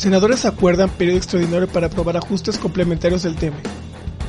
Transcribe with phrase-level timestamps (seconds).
[0.00, 3.58] Senadores acuerdan periodo extraordinario para aprobar ajustes complementarios del tema.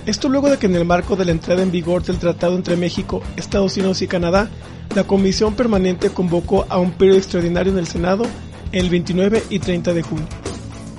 [0.06, 2.76] Esto luego de que en el marco de la entrada en vigor del tratado entre
[2.76, 4.50] México, Estados Unidos y Canadá,
[4.94, 8.26] la Comisión Permanente convocó a un periodo extraordinario en el Senado
[8.74, 10.28] el 29 y 30 de junio.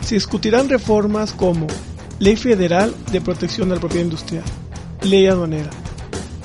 [0.01, 1.67] Se discutirán reformas como
[2.19, 4.45] Ley Federal de Protección de la Propiedad Industrial,
[5.03, 5.69] Ley Aduanera,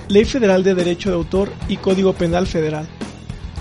[0.09, 2.89] Ley Federal de Derecho de Autor y Código Penal Federal,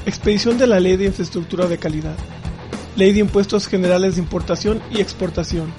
[0.07, 2.17] expedición de la Ley de Infraestructura de Calidad,
[2.97, 5.71] Ley de Impuestos Generales de Importación y Exportación,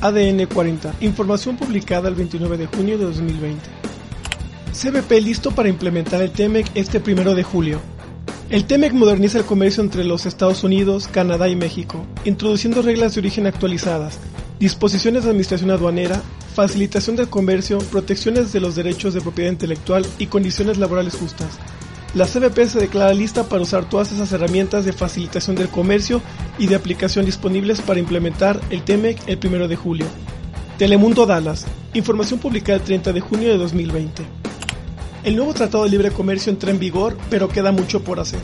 [0.00, 3.60] ADN 40, información publicada el 29 de junio de 2020.
[4.72, 7.80] CBP listo para implementar el TEMEC este primero de julio.
[8.48, 13.22] El TEMEC moderniza el comercio entre los Estados Unidos, Canadá y México, introduciendo reglas de
[13.22, 14.20] origen actualizadas,
[14.60, 16.22] disposiciones de administración aduanera,
[16.54, 21.58] facilitación del comercio, protecciones de los derechos de propiedad intelectual y condiciones laborales justas.
[22.12, 26.20] La CBP se declara lista para usar todas esas herramientas de facilitación del comercio
[26.58, 30.06] y de aplicación disponibles para implementar el TEMEC el 1 de julio.
[30.76, 31.66] Telemundo Dallas.
[31.94, 34.24] Información publicada el 30 de junio de 2020.
[35.22, 38.40] El nuevo Tratado de Libre Comercio entra en vigor, pero queda mucho por hacer.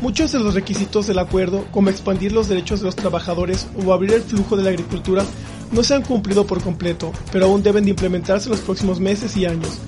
[0.00, 4.12] Muchos de los requisitos del acuerdo, como expandir los derechos de los trabajadores o abrir
[4.12, 5.24] el flujo de la agricultura,
[5.72, 9.36] no se han cumplido por completo, pero aún deben de implementarse en los próximos meses
[9.36, 9.80] y años.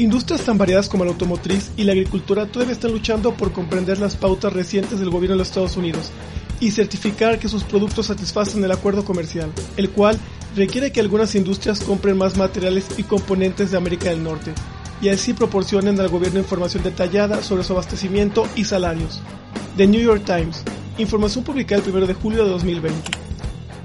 [0.00, 4.16] Industrias tan variadas como la automotriz y la agricultura todavía están luchando por comprender las
[4.16, 6.10] pautas recientes del gobierno de los Estados Unidos
[6.58, 10.18] y certificar que sus productos satisfacen el acuerdo comercial, el cual
[10.56, 14.54] requiere que algunas industrias compren más materiales y componentes de América del Norte,
[15.02, 19.20] y así proporcionen al gobierno información detallada sobre su abastecimiento y salarios.
[19.76, 20.64] The New York Times,
[20.96, 23.10] información publicada el 1 de julio de 2020.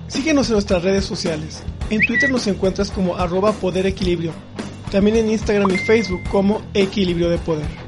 [0.08, 1.62] Síguenos en nuestras redes sociales.
[1.90, 4.32] En Twitter nos encuentras como arroba poder equilibrio
[4.92, 7.86] también en Instagram y Facebook como Equilibrio de Poder.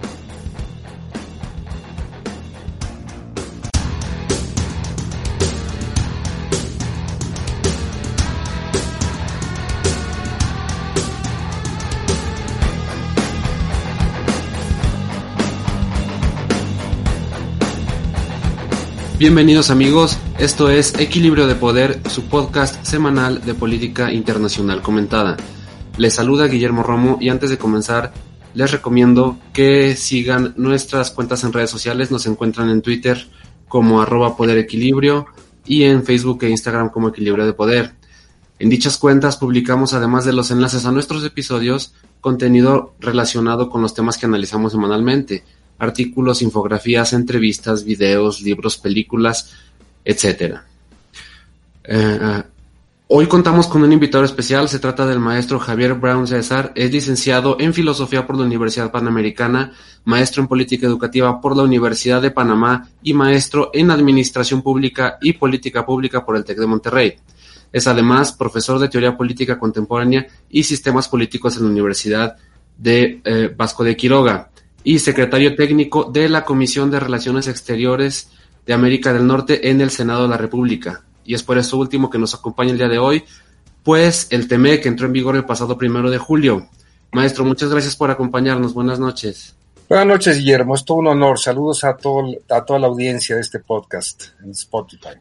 [19.19, 25.37] Bienvenidos amigos, esto es Equilibrio de Poder, su podcast semanal de política internacional comentada.
[25.97, 28.13] Les saluda Guillermo Romo y antes de comenzar
[28.53, 32.11] les recomiendo que sigan nuestras cuentas en redes sociales.
[32.11, 33.27] Nos encuentran en Twitter
[33.67, 35.25] como arroba poder equilibrio
[35.65, 37.93] y en Facebook e Instagram como equilibrio de poder.
[38.59, 43.93] En dichas cuentas publicamos además de los enlaces a nuestros episodios contenido relacionado con los
[43.93, 45.43] temas que analizamos semanalmente,
[45.79, 49.53] artículos, infografías, entrevistas, videos, libros, películas,
[50.05, 50.61] etc.
[53.09, 57.55] Hoy contamos con un invitado especial, se trata del maestro Javier Brown César, es licenciado
[57.57, 59.71] en Filosofía por la Universidad Panamericana,
[60.03, 65.31] maestro en Política Educativa por la Universidad de Panamá y maestro en Administración Pública y
[65.31, 67.13] Política Pública por el TEC de Monterrey.
[67.71, 72.35] Es además profesor de Teoría Política Contemporánea y Sistemas Políticos en la Universidad
[72.77, 74.49] de eh, Vasco de Quiroga
[74.83, 78.31] y secretario técnico de la Comisión de Relaciones Exteriores
[78.65, 82.09] de América del Norte en el Senado de la República y es por eso último
[82.09, 83.23] que nos acompaña el día de hoy,
[83.83, 86.67] pues el TME que entró en vigor el pasado primero de julio.
[87.11, 88.73] Maestro, muchas gracias por acompañarnos.
[88.73, 89.55] Buenas noches.
[89.89, 90.75] Buenas noches, Guillermo.
[90.75, 91.37] Es todo un honor.
[91.37, 95.19] Saludos a, todo, a toda la audiencia de este podcast en Spotify.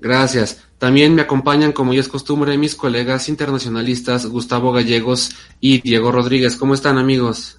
[0.00, 0.62] Gracias.
[0.78, 5.30] También me acompañan, como ya es costumbre, mis colegas internacionalistas Gustavo Gallegos
[5.60, 6.56] y Diego Rodríguez.
[6.56, 7.58] ¿Cómo están, amigos?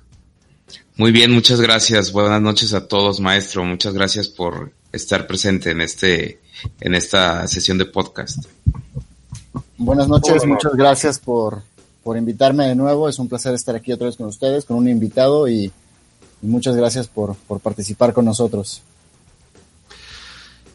[0.96, 2.14] Muy bien, muchas gracias.
[2.14, 3.66] Buenas noches a todos, maestro.
[3.66, 6.40] Muchas gracias por estar presente en este
[6.80, 8.46] en esta sesión de podcast.
[9.78, 11.62] Buenas noches, muchas gracias por,
[12.04, 13.10] por invitarme de nuevo.
[13.10, 15.72] Es un placer estar aquí otra vez con ustedes, con un invitado y,
[16.42, 18.84] muchas gracias por, por participar con nosotros.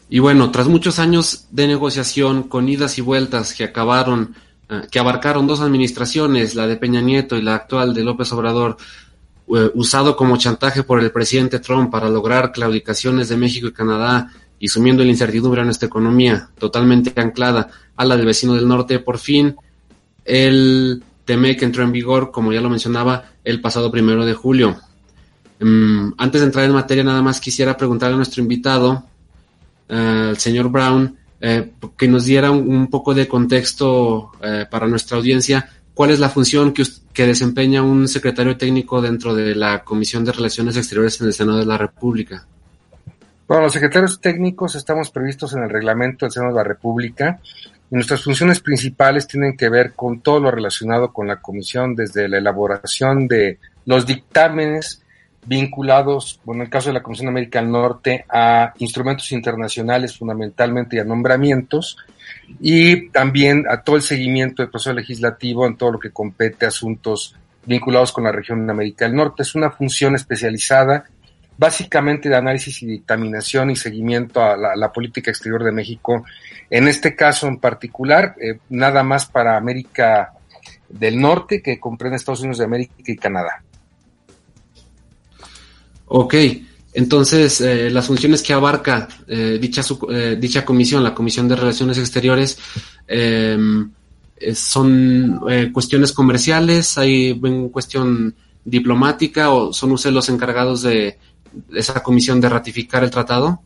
[0.09, 4.35] Y bueno, tras muchos años de negociación con idas y vueltas que acabaron,
[4.69, 8.75] eh, que abarcaron dos administraciones, la de Peña Nieto y la actual de López Obrador,
[9.55, 14.33] eh, usado como chantaje por el presidente Trump para lograr claudicaciones de México y Canadá
[14.61, 18.99] y sumiendo la incertidumbre a nuestra economía, totalmente anclada a la del vecino del norte,
[18.99, 19.55] por fin
[20.23, 24.77] el TMEC entró en vigor, como ya lo mencionaba, el pasado primero de julio.
[25.59, 29.03] Mm, antes de entrar en materia, nada más quisiera preguntarle a nuestro invitado,
[29.89, 35.67] al señor Brown, eh, que nos diera un, poco de contexto eh, para nuestra audiencia.
[35.95, 40.31] ¿Cuál es la función que, que desempeña un secretario técnico dentro de la Comisión de
[40.31, 42.45] Relaciones Exteriores en el Senado de la República?
[43.51, 47.41] Bueno, los secretarios técnicos estamos previstos en el reglamento del Senado de la República
[47.91, 52.29] y nuestras funciones principales tienen que ver con todo lo relacionado con la comisión, desde
[52.29, 55.03] la elaboración de los dictámenes
[55.45, 60.17] vinculados, bueno, en el caso de la Comisión de América del Norte, a instrumentos internacionales
[60.17, 61.97] fundamentalmente y a nombramientos,
[62.61, 66.69] y también a todo el seguimiento del proceso legislativo en todo lo que compete a
[66.69, 69.41] asuntos vinculados con la región de América del Norte.
[69.41, 71.03] Es una función especializada
[71.61, 76.25] básicamente de análisis y dictaminación y seguimiento a la, política exterior de México.
[76.71, 80.33] En este caso en particular, eh, nada más para América
[80.89, 83.61] del Norte, que comprende Estados Unidos de América y Canadá.
[86.07, 86.33] Ok,
[86.95, 92.57] entonces eh, las funciones que abarca eh, dicha, comisión, la Comisión de Relaciones Exteriores,
[93.07, 93.91] em,
[94.55, 95.39] son
[95.71, 98.33] cuestiones comerciales, hay en cuestión
[98.65, 101.19] diplomática o son ustedes los encargados de
[101.73, 103.61] esa comisión de ratificar el tratado?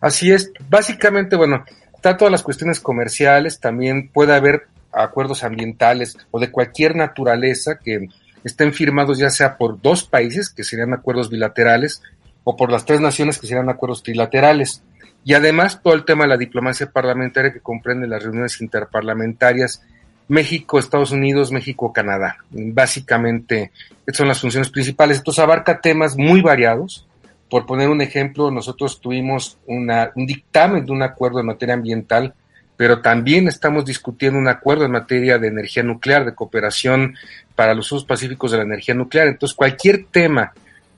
[0.00, 1.64] Así es, básicamente, bueno,
[1.94, 8.08] está todas las cuestiones comerciales, también puede haber acuerdos ambientales o de cualquier naturaleza que
[8.44, 12.02] estén firmados ya sea por dos países, que serían acuerdos bilaterales,
[12.44, 14.82] o por las tres naciones, que serían acuerdos trilaterales.
[15.24, 19.82] Y además todo el tema de la diplomacia parlamentaria que comprende las reuniones interparlamentarias
[20.28, 22.38] México, Estados Unidos, México, Canadá.
[22.50, 23.70] Básicamente,
[24.12, 25.18] son las funciones principales.
[25.18, 27.06] Entonces abarca temas muy variados,
[27.52, 32.32] por poner un ejemplo, nosotros tuvimos una, un dictamen de un acuerdo en materia ambiental,
[32.78, 37.14] pero también estamos discutiendo un acuerdo en materia de energía nuclear, de cooperación
[37.54, 39.28] para los usos pacíficos de la energía nuclear.
[39.28, 40.54] Entonces, cualquier tema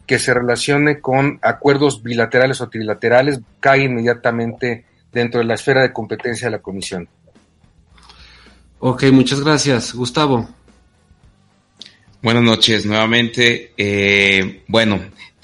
[0.06, 5.92] que se relacione con acuerdos bilaterales o trilaterales cae inmediatamente dentro de la esfera de
[5.92, 7.08] competencia de la Comisión.
[8.78, 9.92] Ok, muchas gracias.
[9.92, 10.48] Gustavo.
[12.22, 13.72] Buenas noches nuevamente.
[13.76, 15.00] Eh, bueno,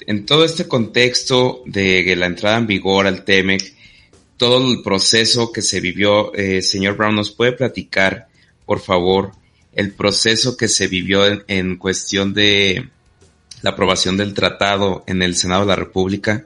[0.07, 3.73] en todo este contexto de la entrada en vigor al TEMEC,
[4.37, 8.27] todo el proceso que se vivió, eh, señor Brown, ¿nos puede platicar,
[8.65, 9.31] por favor,
[9.73, 12.89] el proceso que se vivió en, cuestión de
[13.61, 16.45] la aprobación del tratado en el Senado de la República?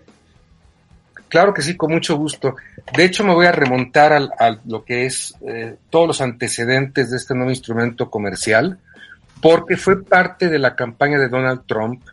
[1.30, 2.56] Claro que sí, con mucho gusto.
[2.96, 7.18] De hecho, me voy a remontar a, lo que es eh, todos los antecedentes de
[7.18, 8.78] este nuevo instrumento comercial,
[9.42, 12.04] porque fue parte de la campaña de Donald Trump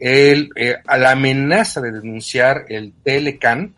[0.00, 3.74] el, eh, a la amenaza de denunciar el Telecan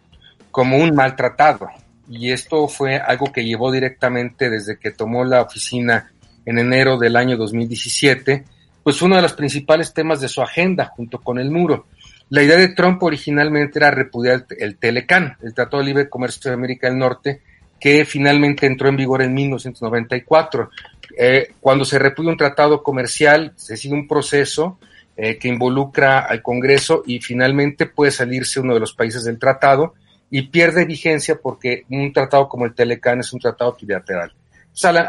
[0.51, 1.69] como un maltratado.
[2.09, 6.13] Y esto fue algo que llevó directamente desde que tomó la oficina
[6.47, 8.45] en enero del año 2017,
[8.83, 11.87] pues uno de los principales temas de su agenda junto con el muro.
[12.31, 16.55] La idea de Trump originalmente era repudiar el Telecan, el Tratado de Libre Comercio de
[16.55, 17.41] América del Norte,
[17.79, 20.71] que finalmente entró en vigor en 1994.
[21.19, 24.79] Eh, cuando se repudia un tratado comercial, se sigue un proceso
[25.17, 29.95] eh, que involucra al Congreso y finalmente puede salirse uno de los países del tratado
[30.31, 34.33] y pierde vigencia porque un tratado como el Telecan es un tratado bilateral.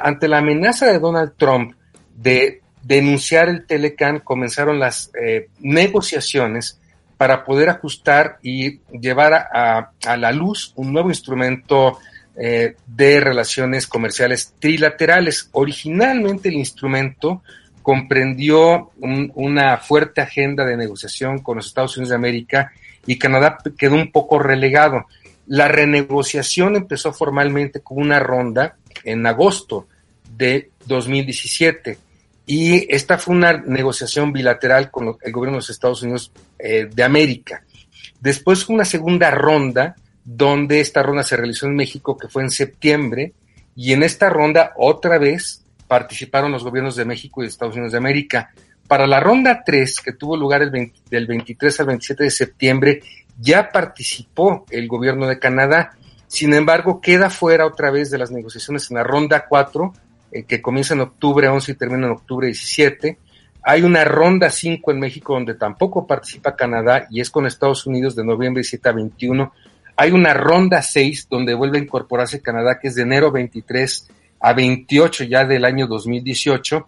[0.03, 1.73] Ante la amenaza de Donald Trump
[2.15, 6.81] de denunciar el Telecan, comenzaron las eh, negociaciones
[7.17, 11.99] para poder ajustar y llevar a, la luz un nuevo instrumento
[12.35, 15.49] eh, de relaciones comerciales trilaterales.
[15.53, 17.41] Originalmente el instrumento
[17.83, 22.71] comprendió una fuerte agenda de negociación con los Estados Unidos de América
[23.05, 25.05] y Canadá quedó un poco relegado.
[25.45, 29.87] La renegociación empezó formalmente con una ronda en agosto
[30.37, 31.97] de 2017
[32.45, 37.03] y esta fue una negociación bilateral con el gobierno de los Estados Unidos eh, de
[37.03, 37.63] América.
[38.19, 42.49] Después fue una segunda ronda donde esta ronda se realizó en México que fue en
[42.49, 43.33] septiembre
[43.75, 45.62] y en esta ronda otra vez
[45.93, 48.51] participaron los gobiernos de México y de Estados Unidos de América.
[48.87, 50.71] Para la ronda 3, que tuvo lugar el
[51.07, 53.03] del 23 al 27 de septiembre,
[53.39, 55.91] ya participó el gobierno de Canadá.
[56.25, 59.93] Sin embargo, queda fuera otra vez de las negociaciones en la ronda 4,
[60.31, 63.19] eh, que comienza en octubre 11 y termina en octubre 17.
[63.61, 68.15] Hay una ronda 5 en México donde tampoco participa Canadá y es con Estados Unidos
[68.15, 69.53] de noviembre 7 a 21.
[69.95, 74.09] Hay una ronda 6 donde vuelve a incorporarse Canadá que es de enero 23
[74.43, 76.85] a 28 ya del año 2018.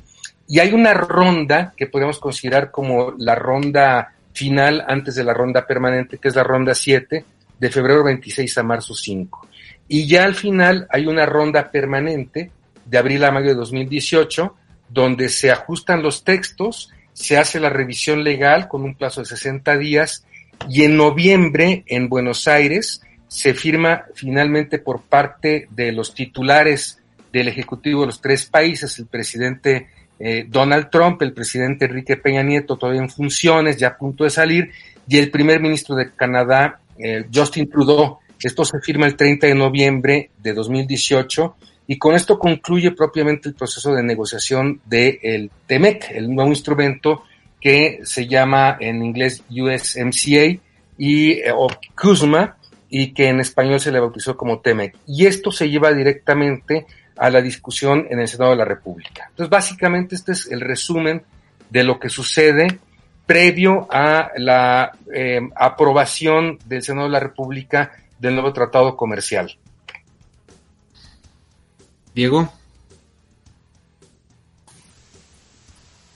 [0.50, 5.66] Y hay una ronda que podemos considerar como la ronda final antes de la ronda
[5.66, 7.26] permanente, que es la ronda 7,
[7.58, 9.48] de febrero 26 a marzo 5.
[9.88, 12.52] Y ya al final hay una ronda permanente
[12.86, 14.54] de abril a mayo de 2018,
[14.90, 19.78] donde se ajustan los textos, se hace la revisión legal con un plazo de 60
[19.78, 20.26] días
[20.70, 27.02] y en noviembre en Buenos Aires se firma finalmente por parte de los titulares
[27.40, 29.88] del Ejecutivo de los tres países, el presidente
[30.18, 34.30] eh, Donald Trump, el presidente Enrique Peña Nieto todavía en funciones, ya a punto de
[34.30, 34.72] salir,
[35.08, 38.20] y el primer ministro de Canadá, eh, Justin Trudeau.
[38.42, 41.56] Esto se firma el 30 de noviembre de 2018
[41.88, 47.24] y con esto concluye propiamente el proceso de negociación del TEMEC, el nuevo instrumento
[47.60, 50.58] que se llama en inglés USMCA
[50.98, 51.68] y, eh, o
[52.00, 52.56] CUSMA
[52.90, 54.96] y que en español se le bautizó como TEMEC.
[55.06, 56.86] Y esto se lleva directamente
[57.18, 59.28] a la discusión en el Senado de la República.
[59.30, 61.24] Entonces, básicamente este es el resumen
[61.70, 62.80] de lo que sucede
[63.26, 69.58] previo a la eh, aprobación del Senado de la República del nuevo tratado comercial.
[72.14, 72.50] Diego.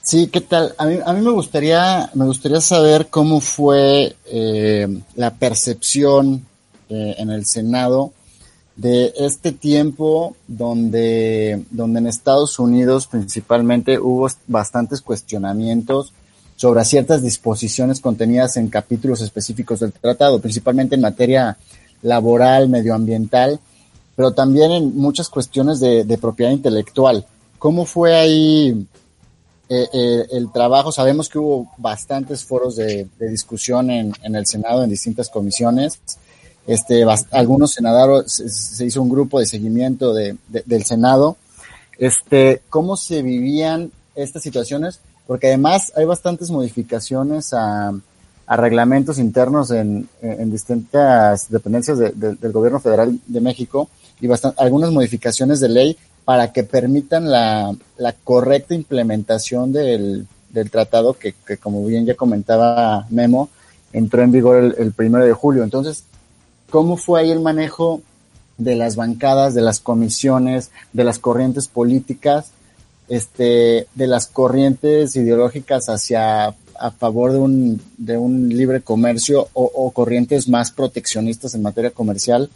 [0.02, 0.74] Sí, ¿qué tal?
[0.78, 6.46] A mí, a mí me gustaría, me gustaría saber cómo fue eh, la percepción
[6.88, 8.12] eh, en el Senado
[8.80, 16.14] de este tiempo donde, donde en Estados Unidos principalmente hubo bastantes cuestionamientos
[16.56, 21.58] sobre ciertas disposiciones contenidas en capítulos específicos del tratado, principalmente en materia
[22.00, 23.60] laboral, medioambiental,
[24.16, 27.26] pero también en muchas cuestiones de, propiedad intelectual.
[27.58, 28.86] ¿Cómo fue ahí
[29.68, 30.90] eh, eh, el trabajo?
[30.90, 36.00] Sabemos que hubo bastantes foros de, discusión en, el Senado, en distintas comisiones.
[36.66, 41.36] Este, algunos senadores, se, hizo un grupo de seguimiento del Senado.
[41.98, 45.00] Este, ¿Cómo se vivían estas situaciones?
[45.30, 47.92] porque además hay bastantes modificaciones a,
[48.48, 50.08] reglamentos internos en,
[50.50, 53.88] distintas dependencias del gobierno federal de México
[54.20, 57.76] y algunas modificaciones de ley para que permitan la,
[58.24, 60.26] correcta implementación del,
[60.68, 63.50] tratado que, como bien ya comentaba Memo,
[63.92, 65.62] entró en vigor el, el primero de julio.
[65.62, 66.02] Entonces,
[66.70, 68.00] ¿cómo fue ahí el manejo
[68.56, 72.52] de las bancadas, de las comisiones, de las corrientes políticas
[73.10, 79.90] este, de las corrientes ideológicas hacia a favor de un, de un libre comercio o,
[79.90, 82.48] corrientes más proteccionistas en materia comercial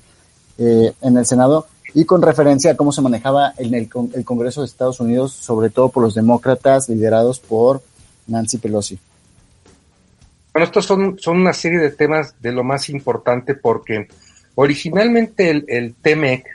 [0.57, 4.63] eh, en el Senado y con referencia a cómo se manejaba en el, el Congreso
[4.63, 7.83] de Estados Unidos, sobre todo por los demócratas liderados por
[8.29, 8.99] Nancy Pelosi.
[10.55, 14.07] Bueno, estos son, son una serie de temas de lo más importante porque
[14.55, 16.47] originalmente el, el TEMEC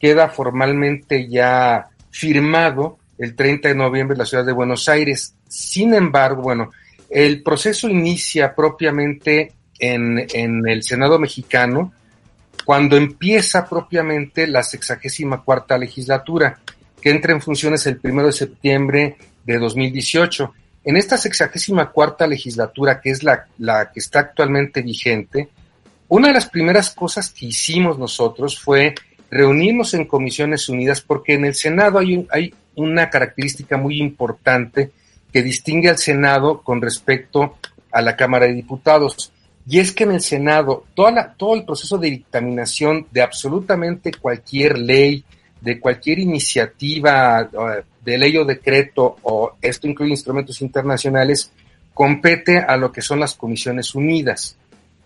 [0.00, 5.34] queda formalmente ya firmado el 30 de noviembre en la ciudad de Buenos Aires.
[5.46, 6.70] Sin embargo, bueno,
[7.10, 11.92] el proceso inicia propiamente en, en el Senado mexicano
[12.64, 16.60] cuando empieza propiamente la sexagésima cuarta legislatura,
[16.98, 20.50] que entra en funciones el primero de septiembre de 2018.
[20.84, 25.48] En esta sexagésima cuarta legislatura, que es la, la que está actualmente vigente,
[26.08, 28.94] una de las primeras cosas que hicimos nosotros fue
[29.30, 34.92] reunirnos en comisiones unidas porque en el Senado hay, un, hay una característica muy importante
[35.32, 37.56] que distingue al Senado con respecto
[37.90, 39.32] a la Cámara de Diputados.
[39.66, 44.78] Y es que en el Senado toda todo el proceso de dictaminación de absolutamente cualquier
[44.78, 45.24] ley,
[45.64, 47.48] de cualquier iniciativa
[48.04, 51.50] de ley o decreto, o esto incluye instrumentos internacionales,
[51.94, 54.56] compete a lo que son las Comisiones Unidas.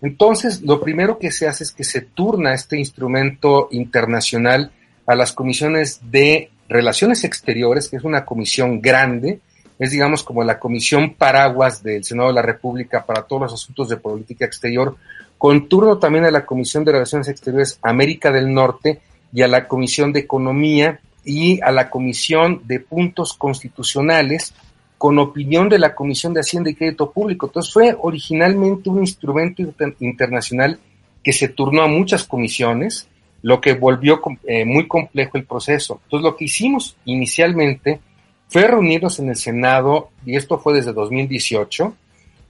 [0.02, 4.72] Entonces, lo primero que se hace es que se turna este instrumento internacional
[5.06, 9.40] a las comisiones de Relaciones Exteriores, que es una comisión grande,
[9.78, 13.88] es digamos como la comisión paraguas del Senado de la República para todos los asuntos
[13.88, 14.96] de política exterior,
[15.38, 19.00] con turno también a la Comisión de Relaciones Exteriores América del Norte
[19.32, 24.54] y a la Comisión de Economía y a la Comisión de Puntos Constitucionales,
[24.96, 27.46] con opinión de la Comisión de Hacienda y Crédito Público.
[27.46, 29.62] Entonces fue originalmente un instrumento
[30.00, 30.78] internacional
[31.22, 33.08] que se turnó a muchas comisiones,
[33.42, 36.00] lo que volvió eh, muy complejo el proceso.
[36.04, 38.00] Entonces, lo que hicimos inicialmente
[38.48, 41.94] fue reunirnos en el Senado, y esto fue desde 2018,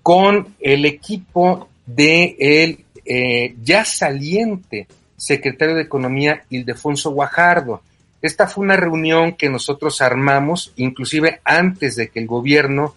[0.03, 4.87] con el equipo de el eh, ya saliente
[5.19, 7.83] secretario de Economía, Ildefonso Guajardo.
[8.23, 12.95] Esta fue una reunión que nosotros armamos, inclusive antes de que el gobierno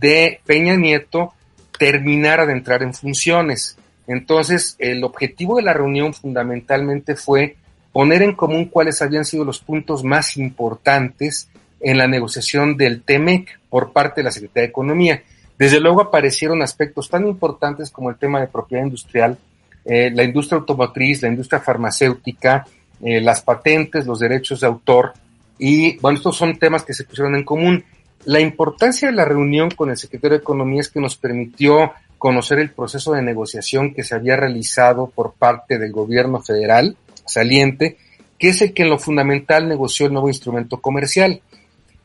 [0.00, 1.34] de Peña Nieto
[1.78, 3.76] terminara de entrar en funciones.
[4.06, 7.56] Entonces, el objetivo de la reunión fundamentalmente fue
[7.92, 11.48] poner en común cuáles habían sido los puntos más importantes
[11.80, 15.22] en la negociación del TEMEC por parte de la Secretaría de Economía.
[15.58, 19.38] Desde luego aparecieron aspectos tan importantes como el tema de propiedad industrial,
[19.86, 22.66] eh, la industria automotriz, la industria farmacéutica,
[23.02, 25.12] eh, las patentes, los derechos de autor,
[25.58, 27.84] y bueno, estos son temas que se pusieron en común.
[28.24, 32.58] La importancia de la reunión con el secretario de Economía es que nos permitió conocer
[32.58, 37.98] el proceso de negociación que se había realizado por parte del gobierno federal saliente,
[38.38, 41.40] que es el que en lo fundamental negoció el nuevo instrumento comercial.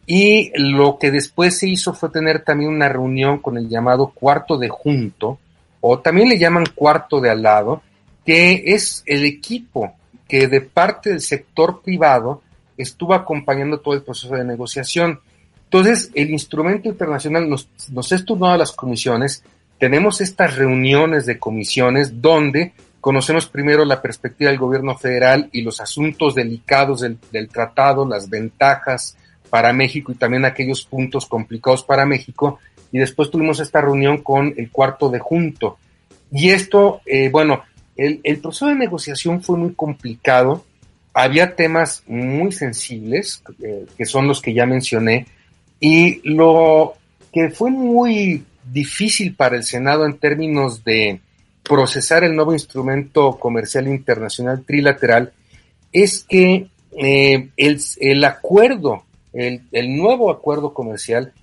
[0.06, 4.58] Y lo que después se hizo fue tener también una reunión con el llamado cuarto
[4.58, 5.40] de junto,
[5.82, 7.82] o también le llaman cuarto de al lado,
[8.26, 9.94] que es el equipo
[10.28, 12.42] que de parte del sector privado
[12.78, 15.20] estuvo acompañando todo el proceso de negociación.
[15.66, 19.44] Entonces, el instrumento internacional nos, nos es turnado a las comisiones,
[19.78, 25.82] tenemos estas reuniones de comisiones donde conocemos primero la perspectiva del gobierno federal y los
[25.82, 29.18] asuntos delicados del, del, tratado, las ventajas
[29.50, 32.60] para México y también aquellos puntos complicados para México.
[32.92, 35.78] Y después tuvimos esta reunión con el cuarto de junto.
[36.32, 37.64] Y esto, eh, bueno,
[37.98, 40.66] el, proceso de negociación fue muy complicado.
[41.14, 45.28] Había temas muy sensibles, eh, que son los que ya mencioné,
[45.80, 46.94] y lo
[47.34, 51.20] que fue muy difícil para el Senado en términos de
[51.64, 55.34] procesar el nuevo instrumento comercial internacional trilateral
[55.92, 56.68] es que
[56.98, 61.34] eh, el, el, acuerdo, el, el, nuevo acuerdo comercial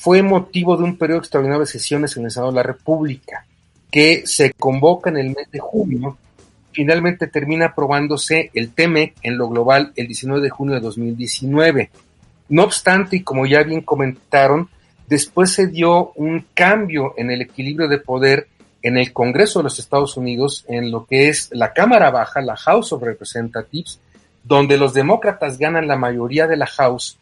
[0.00, 3.46] fue motivo de un periodo extraordinario de sesiones en el Senado de la República,
[3.90, 6.16] que se convoca en el mes de junio.
[6.72, 11.90] Finalmente termina aprobándose el TEMEC en lo global el 19 de junio de 2019
[12.50, 14.68] no obstante, y como ya bien comentaron,
[15.08, 18.48] después se dio un cambio en el equilibrio de poder
[18.82, 22.56] en el Congreso de los Estados Unidos, en lo que es la Cámara Baja, la
[22.56, 24.00] House of Representatives,
[24.42, 27.18] donde los demócratas ganan la mayoría de la House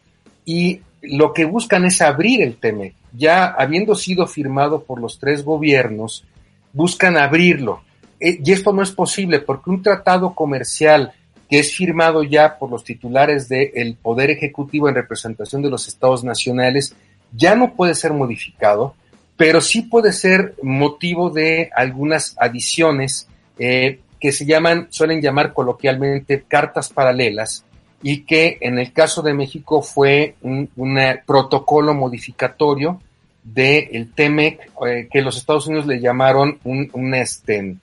[0.48, 2.94] y lo que buscan es abrir el TEMEC.
[3.12, 6.24] Ya habiendo sido firmado por los tres gobiernos,
[6.72, 7.82] buscan abrirlo.
[8.18, 11.12] Eh, y esto no es posible porque un tratado comercial
[11.50, 16.24] que es firmado ya por los titulares del Poder Ejecutivo en representación de los estados
[16.24, 16.94] nacionales,
[17.36, 18.94] ya no puede ser modificado,
[19.36, 23.28] pero sí puede ser motivo de algunas adiciones
[23.58, 27.66] eh, que se llaman, suelen llamar coloquialmente cartas paralelas,
[28.02, 33.00] y que en el caso de México fue un, un protocolo modificatorio
[33.42, 37.76] del de TEMEC, eh, que los Estados Unidos le llamaron un, un este,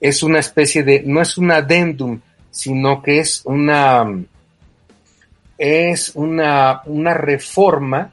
[0.00, 2.20] es una especie de, no es un adendum,
[2.50, 4.04] sino que es una,
[5.56, 8.12] es una, una reforma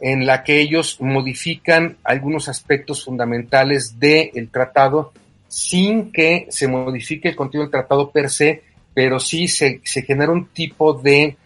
[0.00, 5.12] en la que ellos modifican algunos aspectos fundamentales del tratado
[5.48, 8.62] sin que se modifique el contenido del tratado per se,
[8.94, 11.36] pero sí se, se genera un tipo de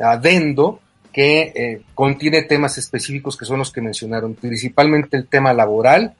[0.00, 0.80] adendo
[1.12, 6.14] que eh, contiene temas específicos que son los que mencionaron, principalmente el tema laboral,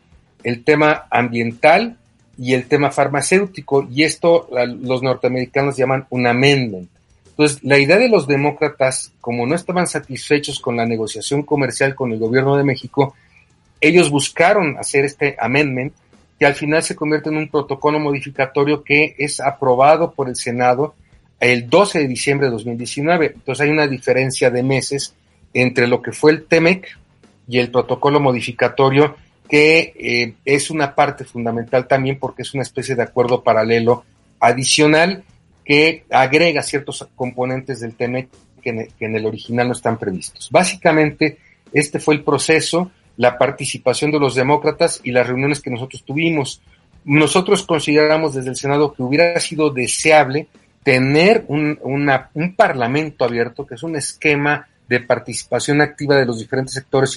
[0.45, 1.97] el tema ambiental
[2.37, 4.49] y el tema farmacéutico, y esto
[4.81, 6.88] los norteamericanos llaman un amendment.
[7.31, 12.12] Entonces, la idea de los demócratas, como no estaban satisfechos con la negociación comercial con
[12.12, 13.14] el gobierno de México,
[13.81, 15.95] ellos buscaron hacer este amendment,
[16.43, 20.97] que al final se convierte en un protocolo modificatorio que es aprobado por el Senado
[21.39, 23.35] el 12 de diciembre de 2019.
[23.37, 25.15] Entonces hay una diferencia de meses
[25.55, 26.99] entre lo que fue el TEMEC
[27.47, 29.15] y el protocolo modificatorio
[29.49, 34.05] que eh, es una parte fundamental también porque es una especie de acuerdo paralelo
[34.41, 35.23] adicional
[35.65, 38.29] que agrega ciertos componentes del TEMEC
[38.61, 40.49] que en, que en el original no están previstos.
[40.51, 41.39] Básicamente,
[41.73, 46.61] este fue el proceso, la participación de los demócratas y las reuniones que nosotros tuvimos.
[47.05, 50.48] Nosotros consideramos desde el Senado que hubiera sido deseable
[50.83, 56.75] tener un, un parlamento abierto, que es un esquema de participación activa de los diferentes
[56.75, 57.16] sectores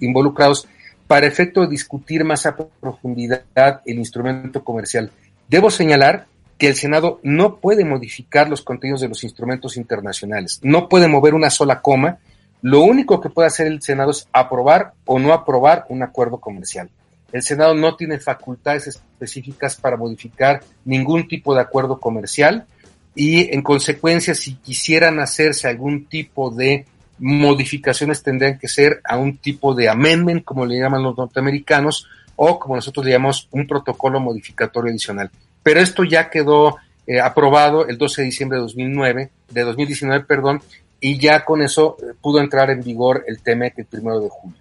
[0.00, 0.66] involucrados
[1.06, 5.10] para efecto de discutir más a profundidad el instrumento comercial.
[5.48, 6.26] Debo señalar
[6.58, 11.34] que el Senado no puede modificar los contenidos de los instrumentos internacionales, no puede mover
[11.34, 12.18] una sola coma,
[12.64, 16.88] lo único que puede hacer el Senado es aprobar o no aprobar un acuerdo comercial.
[17.30, 22.64] El Senado no tiene facultades específicas para modificar ningún tipo de acuerdo comercial
[23.14, 26.86] y en consecuencia si quisieran hacerse algún tipo de
[27.18, 32.58] modificaciones tendrían que ser a un tipo de amendment, como le llaman los norteamericanos, o
[32.58, 35.30] como nosotros le llamamos un protocolo modificatorio adicional.
[35.62, 40.62] Pero esto ya quedó eh, aprobado el 12 de diciembre de 2009, de 2019, perdón,
[41.04, 44.58] y ya con eso eh, pudo entrar en vigor el TEMEC el primero de julio.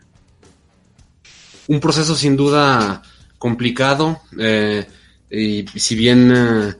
[1.67, 3.01] Un proceso sin duda
[3.37, 4.85] complicado, eh,
[5.29, 6.75] y si bien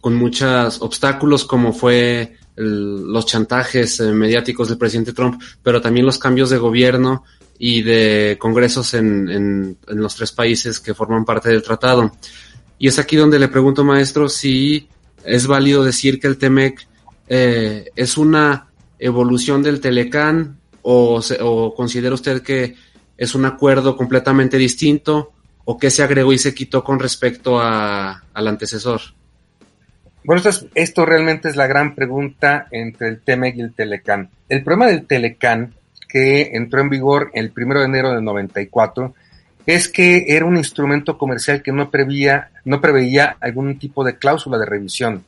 [0.00, 6.18] con muchos obstáculos como fue los chantajes eh, mediáticos del presidente Trump, pero también los
[6.18, 7.22] cambios de gobierno
[7.56, 12.12] y de congresos en, en, en, los tres países que forman parte del tratado.
[12.78, 14.88] Y es aquí donde le pregunto, maestro, si
[15.24, 16.86] es válido decir que el TEMEC
[17.28, 18.67] eh, es una
[18.98, 22.74] evolución del Telecán o, o considera usted que
[23.16, 25.32] es un acuerdo completamente distinto
[25.64, 29.00] o qué se agregó y se quitó con respecto a, al antecesor.
[30.24, 34.30] Bueno, esto, es, esto, realmente es la gran pregunta entre el TEMEC y el Telecán.
[34.48, 35.74] El problema del Telecán,
[36.08, 39.14] que entró en vigor el 1 de enero del 94,
[39.66, 44.56] es que era un instrumento comercial que no preveía, no preveía algún tipo de cláusula
[44.56, 45.24] de revisión.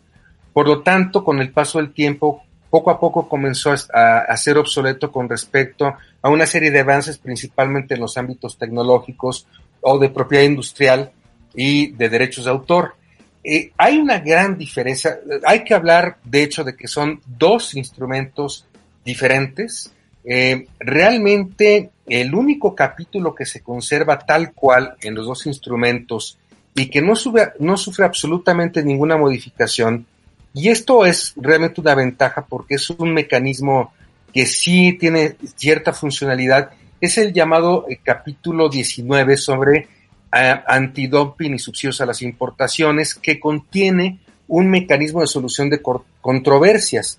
[0.55, 5.11] Por lo tanto, con el paso del tiempo, poco a poco comenzó a, ser obsoleto
[5.11, 9.47] con respecto a una serie de avances, principalmente en los ámbitos tecnológicos
[9.81, 11.11] o de propiedad industrial
[11.55, 12.95] y de derechos de autor.
[13.43, 15.19] Eh, hay una gran diferencia.
[15.45, 18.67] Hay que hablar, de hecho, de que son dos instrumentos
[19.05, 19.93] diferentes.
[20.25, 26.39] Eh, realmente el único capítulo que se conserva tal cual en los dos instrumentos
[26.75, 30.07] y que no, sube, no sufre absolutamente ninguna modificación,
[30.53, 33.93] y esto es realmente una ventaja porque es un mecanismo
[34.33, 39.89] que sí tiene cierta funcionalidad, es el llamado eh, capítulo 19 sobre
[40.33, 45.83] antidumping y subsidios a las importaciones que contiene un mecanismo de solución de
[46.21, 47.19] controversias.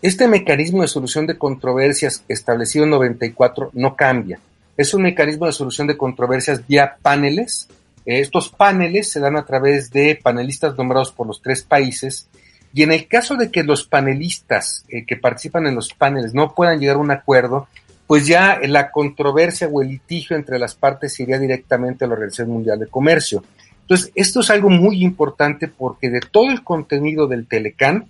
[0.00, 4.38] Este mecanismo de solución de controversias establecido en 94 no cambia.
[4.76, 7.68] Es un mecanismo de solución de controversias vía paneles.
[8.04, 12.28] Estos paneles se dan a través de panelistas nombrados por los tres países
[12.74, 16.54] y en el caso de que los panelistas eh, que participan en los paneles no
[16.54, 17.68] puedan llegar a un acuerdo,
[18.06, 22.50] pues ya la controversia o el litigio entre las partes iría directamente a la Organización
[22.50, 23.44] Mundial de Comercio.
[23.82, 28.06] Entonces, esto es algo muy importante porque de todo el contenido del Telecán,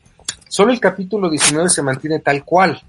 [0.48, 2.80] solo el capítulo 19 se mantiene tal cual.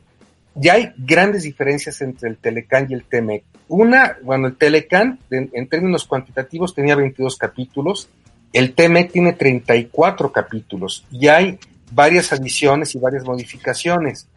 [0.56, 3.44] Ya hay grandes diferencias entre el Telecán y el TEMEC.
[3.70, 8.08] Una, bueno, el Telecán, en, en términos cuantitativos, tenía 22 capítulos,
[8.54, 11.60] el TEMEC tiene 34 capítulos y hay
[11.92, 14.28] varias adiciones y varias modificaciones.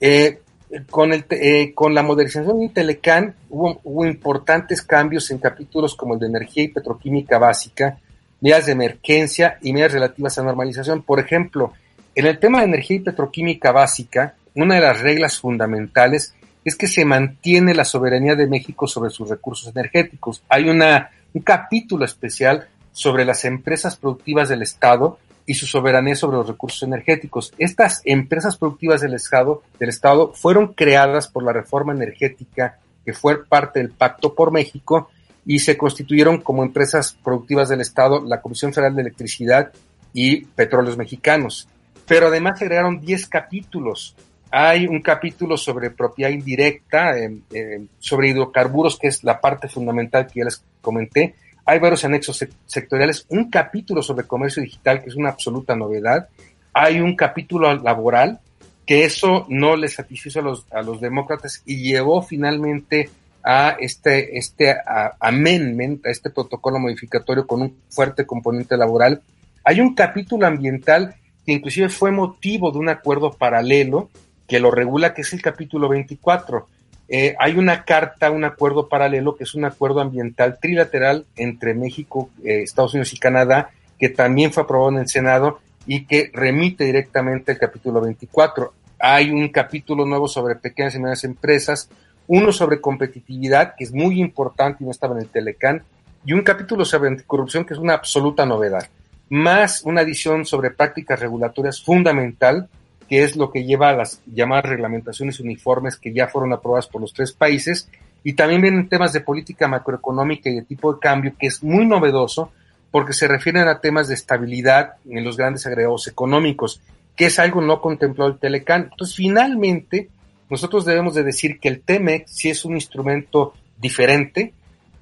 [0.00, 6.20] Eh, eh, con la modernización de Telecán hubo, hubo, importantes cambios en capítulos como el
[6.20, 7.98] de energía y petroquímica básica,
[8.40, 11.02] medidas de emergencia y medidas relativas a normalización.
[11.02, 11.72] Por ejemplo,
[12.14, 16.88] en el tema de energía y petroquímica básica, una de las reglas fundamentales es que
[16.88, 20.42] se mantiene la soberanía de México sobre sus recursos energéticos.
[20.48, 26.38] Hay una, un capítulo especial sobre las empresas productivas del Estado y su soberanía sobre
[26.38, 27.52] los recursos energéticos.
[27.58, 33.44] Estas empresas productivas del Estado, del Estado fueron creadas por la reforma energética que fue
[33.44, 35.10] parte del Pacto por México
[35.44, 39.72] y se constituyeron como empresas productivas del Estado la Comisión Federal de Electricidad
[40.14, 41.68] y Petróleos Mexicanos.
[42.06, 44.16] Pero además se agregaron 10 capítulos.
[44.50, 50.26] Hay un capítulo sobre propiedad indirecta, eh, eh, sobre hidrocarburos, que es la parte fundamental
[50.26, 51.34] que ya les comenté,
[51.66, 56.28] hay varios anexos sectoriales, un capítulo sobre comercio digital, que es una absoluta novedad.
[56.72, 58.38] Hay un capítulo laboral,
[58.86, 63.10] que eso no le satisfizo a los, a los demócratas y llevó finalmente
[63.42, 64.76] a este, este
[65.18, 69.22] amendment, a este protocolo modificatorio con un fuerte componente laboral.
[69.64, 74.08] Hay un capítulo ambiental que inclusive fue motivo de un acuerdo paralelo
[74.46, 76.68] que lo regula, que es el capítulo 24.
[77.08, 82.30] Eh, hay una carta, un acuerdo paralelo, que es un acuerdo ambiental trilateral entre México,
[82.44, 86.84] eh, Estados Unidos y Canadá, que también fue aprobado en el Senado y que remite
[86.84, 88.72] directamente al capítulo 24.
[88.98, 91.88] Hay un capítulo nuevo sobre pequeñas y medianas empresas,
[92.26, 95.82] uno sobre competitividad, que es muy importante y no estaba en el Telecán,
[96.24, 98.88] y un capítulo sobre anticorrupción, que es una absoluta novedad,
[99.28, 102.68] más una adición sobre prácticas regulatorias fundamental,
[103.08, 107.00] que es lo que lleva a las llamadas reglamentaciones uniformes que ya fueron aprobadas por
[107.00, 107.88] los tres países.
[108.24, 111.86] Y también vienen temas de política macroeconómica y de tipo de cambio, que es muy
[111.86, 112.50] novedoso
[112.90, 116.80] porque se refieren a temas de estabilidad en los grandes agregados económicos,
[117.14, 118.88] que es algo no contemplado el Telecán.
[118.90, 120.08] Entonces, finalmente,
[120.48, 124.54] nosotros debemos de decir que el TEMEC sí es un instrumento diferente,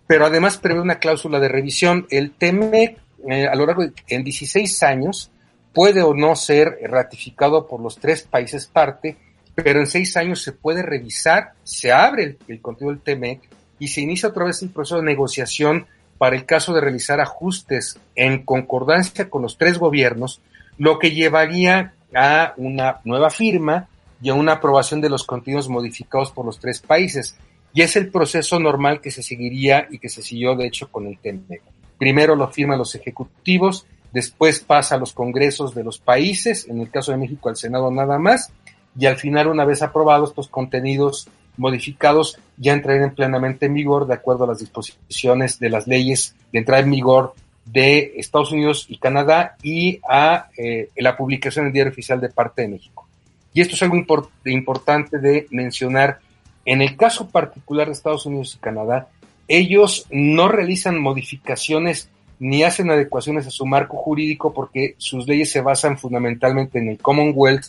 [0.07, 2.07] pero además prevé una cláusula de revisión.
[2.11, 5.31] El TEMEC, eh, a lo largo de en 16 años,
[5.75, 9.17] puede o no ser ratificado por los tres países parte,
[9.55, 13.41] pero en seis años se puede revisar, se abre el, contenido del TEMEC
[13.79, 17.99] y se inicia otra vez el proceso de negociación para el caso de realizar ajustes
[18.15, 20.41] en concordancia con los tres gobiernos,
[20.79, 23.89] lo que llevaría a una nueva firma
[24.23, 27.37] y a una aprobación de los contenidos modificados por los tres países.
[27.73, 31.09] Y es el proceso normal que se seguiría y que se siguió, de hecho, con
[31.09, 31.63] el TEMEC.
[31.99, 36.89] Primero lo firman los ejecutivos, después pasa a los congresos de los países, en el
[36.89, 38.53] caso de México al Senado nada más,
[38.97, 44.15] y al final, una vez aprobados estos contenidos modificados, ya entrarían plenamente en vigor de
[44.15, 48.99] acuerdo a las disposiciones de las leyes de entrada en vigor de Estados Unidos y
[48.99, 53.09] Canadá y a eh, la publicación en diario oficial de parte de México.
[53.53, 53.97] Y esto es algo
[54.45, 56.21] importante de mencionar.
[56.65, 59.09] En el caso particular de Estados Unidos y Canadá,
[59.49, 65.61] ellos no realizan modificaciones ni hacen adecuaciones a su marco jurídico porque sus leyes se
[65.61, 67.67] basan fundamentalmente en el Commonwealth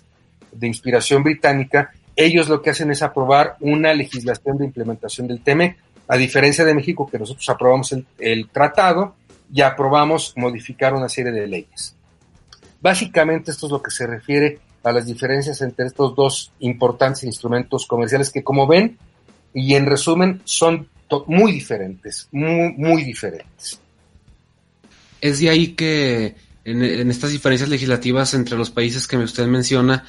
[0.52, 1.92] de inspiración británica.
[2.16, 6.74] Ellos lo que hacen es aprobar una legislación de implementación del TEMEC, a diferencia de
[6.74, 9.16] México que nosotros aprobamos el, el tratado
[9.52, 11.96] y aprobamos modificar una serie de leyes.
[12.82, 17.88] Básicamente esto es lo que se refiere a las diferencias entre estos dos importantes instrumentos
[17.88, 18.98] comerciales que como ven
[19.54, 20.88] y en resumen son
[21.28, 23.80] muy diferentes, muy, muy diferentes.
[25.26, 30.06] Es de ahí que en, estas diferencias legislativas entre los países que usted menciona,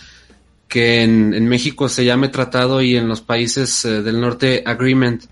[0.69, 5.25] que en, México se llame tratado y en los países eh, del norte agreement,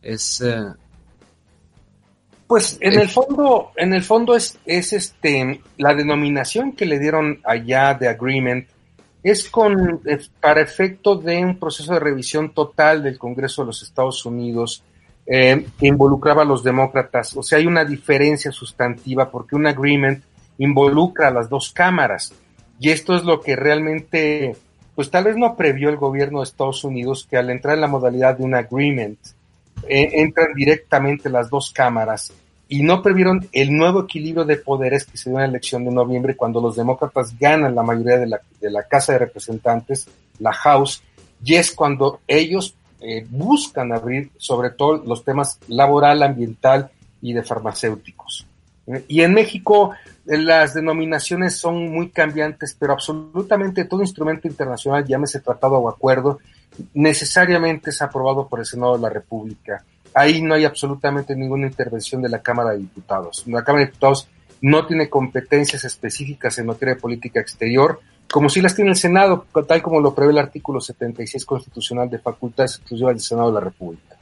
[0.00, 0.40] es...
[0.42, 0.62] Eh,
[2.46, 7.40] pues en el fondo, en el fondo es, es este la denominación que le dieron
[7.42, 8.68] allá de agreement
[9.24, 10.02] es con
[10.40, 14.84] para efecto de un proceso de revisión total del Congreso de los Estados Unidos
[15.34, 17.34] eh, involucraba a los demócratas.
[17.38, 20.22] O sea, hay una diferencia sustantiva porque un agreement
[20.58, 22.34] involucra a las dos cámaras.
[22.78, 24.54] Y esto es lo que realmente,
[24.94, 27.86] pues tal vez no previó el gobierno de Estados Unidos, que al entrar en la
[27.86, 29.18] modalidad de un agreement,
[29.88, 32.30] eh, entran directamente las dos cámaras
[32.68, 35.92] y no previeron el nuevo equilibrio de poderes que se dio en la elección de
[35.92, 40.08] noviembre cuando los demócratas ganan la mayoría de la, de la Casa de Representantes,
[40.40, 41.02] la House,
[41.42, 47.42] y es cuando ellos eh, buscan abrir sobre todo los temas laboral, ambiental y de
[47.42, 48.46] farmacéuticos.
[49.08, 49.92] Y en México
[50.26, 56.38] eh, las denominaciones son muy cambiantes, pero absolutamente todo instrumento internacional, llámese tratado o acuerdo,
[56.94, 59.84] necesariamente es aprobado por el Senado de la República.
[60.14, 63.44] Ahí no hay absolutamente ninguna intervención de la Cámara de Diputados.
[63.46, 64.28] La Cámara de Diputados
[64.60, 68.00] no tiene competencias específicas en materia de política exterior,
[68.32, 72.18] como si las tiene el Senado, tal como lo prevé el artículo 76 constitucional de
[72.18, 74.16] facultades exclusivas del Senado de la República.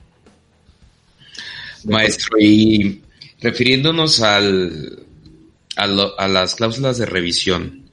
[1.84, 3.02] Maestro, y
[3.40, 5.06] refiriéndonos al,
[5.76, 5.86] a,
[6.26, 7.84] las cláusulas de revisión,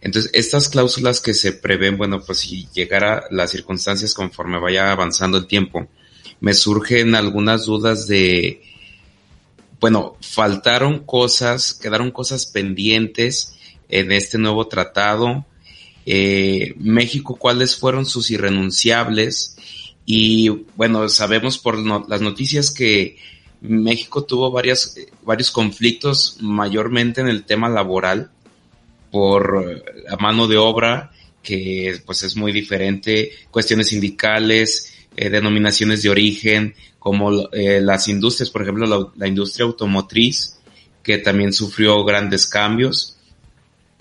[0.00, 5.36] entonces estas cláusulas que se prevén, bueno, pues si llegara las circunstancias conforme vaya avanzando
[5.36, 5.88] el tiempo,
[6.38, 8.62] me surgen algunas dudas de,
[9.80, 15.44] bueno, faltaron cosas, quedaron cosas pendientes en este nuevo tratado.
[16.06, 19.56] Eh, México, cuáles fueron sus irrenunciables.
[20.06, 23.18] Y bueno, sabemos por las noticias que
[23.60, 28.30] México tuvo varias, varios conflictos, mayormente en el tema laboral,
[29.10, 31.10] por la mano de obra,
[31.42, 38.50] que pues es muy diferente, cuestiones sindicales, eh, denominaciones de origen, como eh, las industrias,
[38.50, 40.58] por ejemplo, la, industria automotriz,
[41.02, 43.15] que también sufrió grandes cambios,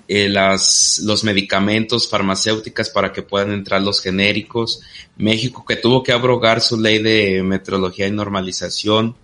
[0.07, 4.81] eh, las, los medicamentos farmacéuticas para que puedan entrar los genéricos,
[5.17, 9.15] México que tuvo que abrogar su ley de metrología y normalización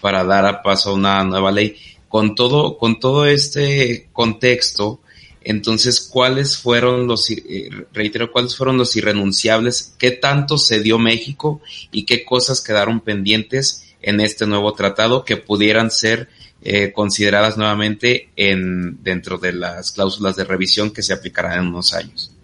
[0.00, 1.76] para dar a paso a una nueva ley.
[2.08, 5.00] Con todo, con todo este contexto,
[5.48, 9.94] entonces, ¿cuáles fueron los, eh, reitero, cuáles fueron los irrenunciables?
[9.98, 15.36] ¿Qué tanto se dio México y qué cosas quedaron pendientes en este nuevo tratado que
[15.36, 16.28] pudieran ser
[16.62, 21.94] eh, consideradas nuevamente en, dentro de las cláusulas de revisión que se aplicarán en unos
[21.94, 22.34] años?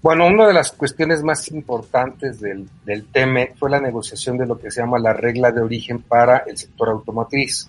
[0.00, 4.58] Bueno, una de las cuestiones más importantes del, del TEME fue la negociación de lo
[4.58, 7.68] que se llama la regla de origen para el sector automotriz.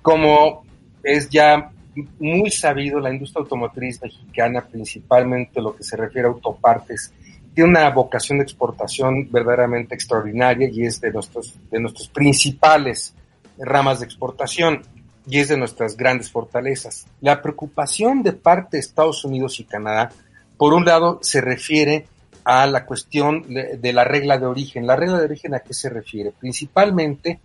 [0.00, 0.64] Como
[1.04, 1.70] es ya
[2.18, 7.12] muy sabido, la industria automotriz mexicana, principalmente lo que se refiere a autopartes,
[7.54, 13.14] tiene una vocación de exportación verdaderamente extraordinaria y es de nuestros, de nuestros principales
[13.58, 14.82] ramas de exportación
[15.26, 17.06] y es de nuestras grandes fortalezas.
[17.20, 20.10] La preocupación de parte de Estados Unidos y Canadá,
[20.56, 22.06] por un lado, se refiere
[22.44, 24.86] a la cuestión de la regla de origen.
[24.86, 26.32] ¿La regla de origen a qué se refiere?
[26.38, 27.38] Principalmente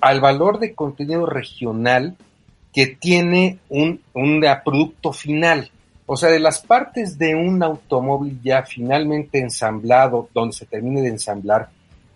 [0.00, 2.16] al valor de contenido regional
[2.72, 5.70] que tiene un, un producto final.
[6.06, 11.08] O sea, de las partes de un automóvil ya finalmente ensamblado, donde se termine de
[11.08, 11.70] ensamblar,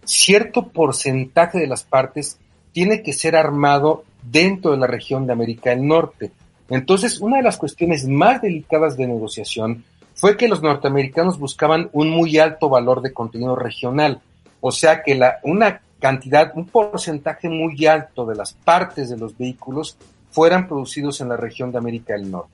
[0.05, 2.39] cierto porcentaje de las partes
[2.73, 6.33] tiene que ser armado dentro de la región de América del Norte.
[6.69, 9.85] Entonces, una de las cuestiones más delicadas de negociación
[10.15, 14.21] fue que los norteamericanos buscaban un muy alto valor de contenido regional,
[14.61, 19.97] o sea que una cantidad, un porcentaje muy alto de las partes de los vehículos
[20.31, 22.53] fueran producidos en la región de América del Norte.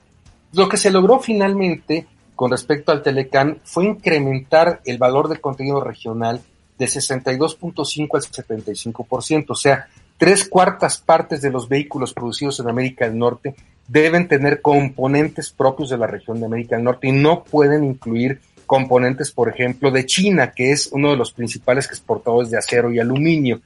[0.53, 2.05] Lo que se logró finalmente
[2.35, 6.41] con respecto al Telecán fue incrementar el valor del contenido regional
[6.77, 13.05] de 62.5 al 75%, o sea, tres cuartas partes de los vehículos producidos en América
[13.05, 13.55] del Norte
[13.87, 18.39] deben tener componentes propios de la región de América del Norte y no pueden incluir
[18.65, 22.99] componentes, por ejemplo, de China, que es uno de los principales exportadores de acero y
[22.99, 23.61] aluminio.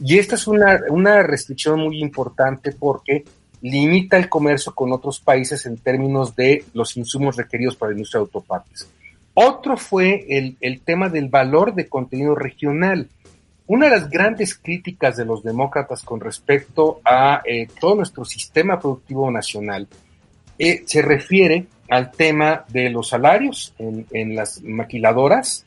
[0.00, 3.24] Y esta es una, una restricción muy importante porque
[3.62, 8.18] limita el comercio con otros países en términos de los insumos requeridos para la industria
[8.18, 8.88] de autopartes.
[9.32, 13.08] Otro fue el, el tema del valor de contenido regional.
[13.66, 18.78] Una de las grandes críticas de los demócratas con respecto a eh, todo nuestro sistema
[18.78, 19.88] productivo nacional
[20.58, 25.66] eh, se refiere al tema de los salarios en, las maquiladoras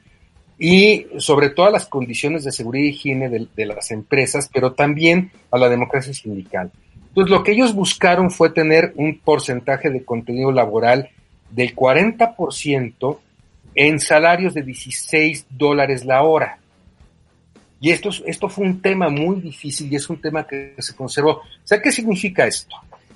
[0.59, 5.31] y sobre todo a las condiciones de seguridad y higiene de, las empresas, pero también
[5.51, 6.71] a la democracia sindical.
[7.09, 11.09] Entonces, lo que ellos buscaron fue tener un porcentaje de contenido laboral
[11.51, 13.17] del 40%
[13.75, 16.59] en salarios de 16 dólares la hora.
[17.79, 21.31] Y esto, esto fue un tema muy difícil y es un tema que se conservó.
[21.31, 22.75] O sea, ¿qué significa esto?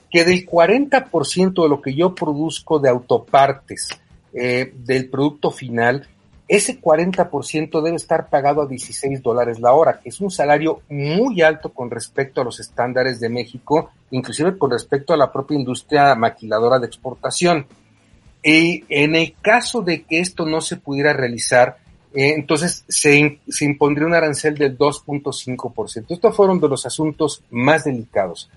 [0.10, 3.90] Que del 40% de lo que yo produzco de autopartes
[4.34, 6.08] eh, del producto final,
[6.48, 11.42] ese 40% debe estar pagado a 16 dólares la hora, que es un salario muy
[11.42, 16.14] alto con respecto a los estándares de México, inclusive con respecto a la propia industria
[16.14, 17.66] maquiladora de exportación.
[18.44, 21.78] Y en el caso de que esto no se pudiera realizar,
[22.14, 26.06] entonces se, se, impondría un arancel del 2.5%.
[26.10, 28.50] Estos fueron de los asuntos más delicados,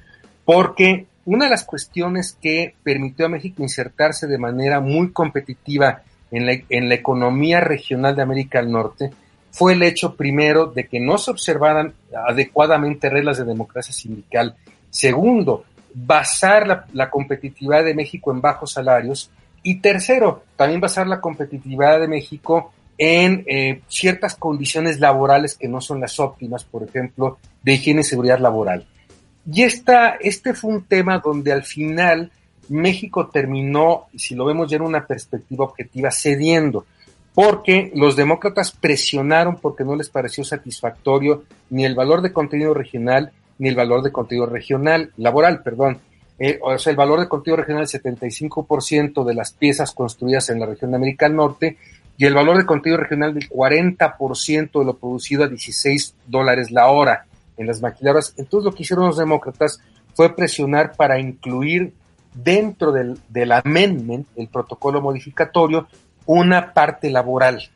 [0.44, 6.46] porque una de las cuestiones que permitió a México insertarse de manera muy competitiva en
[6.46, 9.10] la, en la economía regional de América del Norte
[9.50, 11.94] fue el hecho primero de que no se observaran
[12.26, 14.56] adecuadamente reglas de democracia sindical.
[14.90, 15.64] Segundo,
[15.94, 19.30] basar la, la competitividad de México en bajos salarios.
[19.62, 25.80] Y tercero, también basar la competitividad de México en eh, ciertas condiciones laborales que no
[25.80, 28.86] son las óptimas, por ejemplo, de higiene y seguridad laboral.
[29.50, 32.30] Y esta, este fue un tema donde al final
[32.68, 36.86] México terminó, si lo vemos ya en una perspectiva objetiva, cediendo,
[37.34, 43.32] porque los demócratas presionaron porque no les pareció satisfactorio ni el valor de contenido regional
[43.58, 46.00] ni el valor de contenido regional, laboral, perdón.
[46.38, 50.58] Eh, o sea, el valor de contenido regional es 75% de las piezas construidas en
[50.58, 51.76] la región de América del Norte
[52.16, 56.86] y el valor de contenido regional del 40% de lo producido a 16 dólares la
[56.88, 58.34] hora en las maquiladoras.
[58.36, 59.80] Entonces lo que hicieron los demócratas
[60.14, 61.92] fue presionar para incluir
[62.32, 65.88] dentro del, del amendment, el protocolo modificatorio,
[66.26, 67.68] una parte laboral,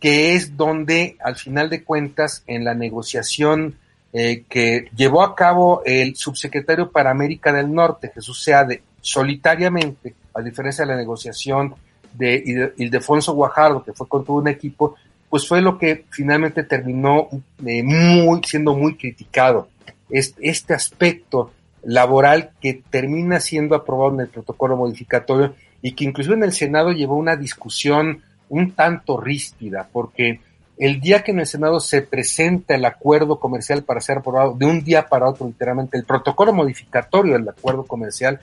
[0.00, 3.76] que es donde al final de cuentas en la negociación
[4.12, 10.42] eh, que llevó a cabo el subsecretario para América del Norte, Jesús Seade, solitariamente, a
[10.42, 11.74] diferencia de la negociación
[12.14, 14.96] de Ildefonso Guajardo, que fue con todo un equipo,
[15.28, 17.28] pues fue lo que finalmente terminó
[17.64, 19.68] eh, muy, siendo muy criticado.
[20.10, 26.34] Este, este aspecto laboral que termina siendo aprobado en el protocolo modificatorio y que incluso
[26.34, 30.40] en el Senado llevó una discusión un tanto ríspida, porque
[30.78, 34.66] el día que en el Senado se presenta el acuerdo comercial para ser aprobado, de
[34.66, 38.40] un día para otro literalmente, el protocolo modificatorio del acuerdo comercial,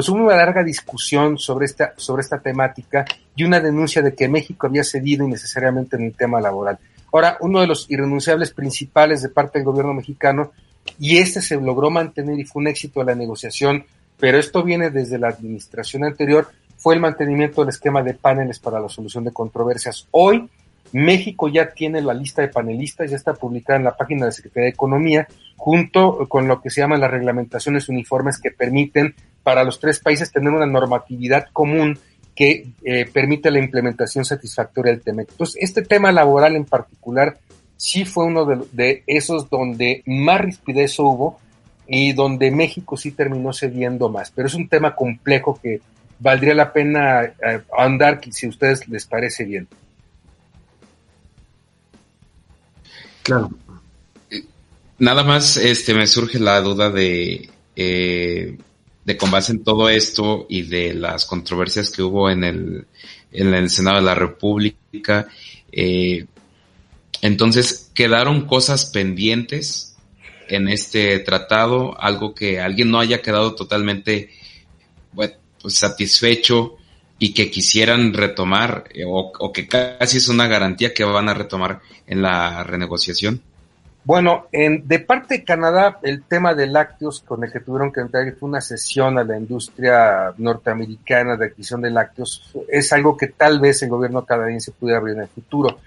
[0.00, 3.04] pues hubo una larga discusión sobre esta, sobre esta temática
[3.36, 6.78] y una denuncia de que México había cedido innecesariamente en el tema laboral.
[7.12, 10.52] Ahora, uno de los irrenunciables principales de parte del gobierno mexicano,
[10.98, 13.84] y este se logró mantener y fue un éxito de la negociación,
[14.18, 18.80] pero esto viene desde la administración anterior, fue el mantenimiento del esquema de paneles para
[18.80, 20.08] la solución de controversias.
[20.12, 20.48] Hoy,
[20.92, 24.64] México ya tiene la lista de panelistas, ya está publicada en la página de Secretaría
[24.64, 29.80] de Economía, junto con lo que se llaman las reglamentaciones uniformes que permiten para los
[29.80, 31.98] tres países tener una normatividad común
[32.34, 35.22] que eh, permite la implementación satisfactoria del tema.
[35.22, 37.38] Entonces, este tema laboral en particular
[37.76, 41.38] sí fue uno de, esos donde más rispidez hubo
[41.86, 44.30] y donde México sí terminó cediendo más.
[44.30, 45.80] Pero es un tema complejo que
[46.18, 49.66] valdría la pena eh, andar si a ustedes les parece bien.
[53.22, 53.50] Claro.
[54.98, 58.58] Nada más este, me surge la duda de eh,
[59.16, 62.86] con base en todo esto y de las controversias que hubo en el,
[63.32, 65.28] en el Senado de la República,
[65.72, 66.26] eh,
[67.22, 69.96] entonces quedaron cosas pendientes
[70.48, 74.30] en este tratado, algo que alguien no haya quedado totalmente
[75.14, 75.32] pues
[75.68, 76.76] satisfecho
[77.18, 81.34] y que quisieran retomar eh, o, o que casi es una garantía que van a
[81.34, 83.42] retomar en la renegociación.
[84.02, 88.00] Bueno, en, de parte de Canadá, el tema de lácteos con el que tuvieron que
[88.00, 92.50] entrar fue una sesión a la industria norteamericana de adquisición de lácteos.
[92.68, 95.78] Es algo que tal vez el gobierno canadiense pudiera abrir en el futuro.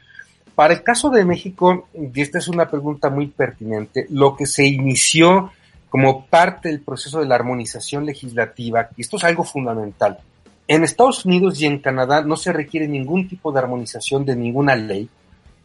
[0.54, 4.68] Para el caso de México, y esta es una pregunta muy pertinente, lo que se
[4.68, 5.52] inició
[5.90, 10.20] como parte del proceso de la armonización legislativa, y esto es algo fundamental,
[10.68, 14.76] en Estados Unidos y en Canadá no se requiere ningún tipo de armonización de ninguna
[14.76, 15.10] ley,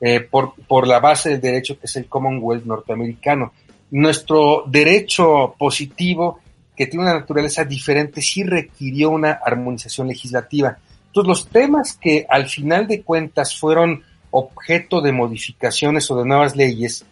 [0.01, 3.53] eh, por, por la base del derecho que es el Commonwealth norteamericano.
[3.91, 6.41] Nuestro derecho positivo,
[6.77, 10.79] que tiene una naturaleza diferente, sí requirió una armonización legislativa.
[11.07, 16.55] Entonces, los temas que al final de cuentas fueron objeto de modificaciones o de nuevas
[16.55, 17.05] leyes,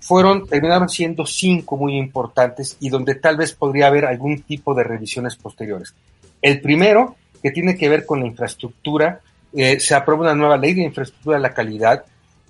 [0.00, 4.84] fueron, terminaron siendo cinco muy importantes y donde tal vez podría haber algún tipo de
[4.84, 5.94] revisiones posteriores.
[6.42, 9.20] El primero que tiene que ver con la infraestructura.
[9.52, 12.02] Eh, se aprueba una nueva ley de infraestructura de la calidad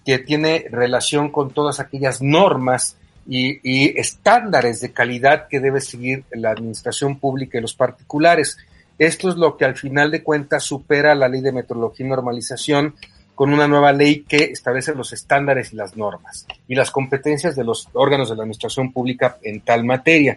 [0.05, 2.96] que tiene relación con todas aquellas normas
[3.26, 8.59] y, estándares de calidad que debe seguir la administración pública y los particulares.
[8.98, 12.94] Esto es lo que al final de cuentas supera la ley de metrología y normalización
[13.34, 17.64] con una nueva ley que establece los estándares y las normas y las competencias de
[17.64, 20.36] los órganos de la administración pública en tal materia.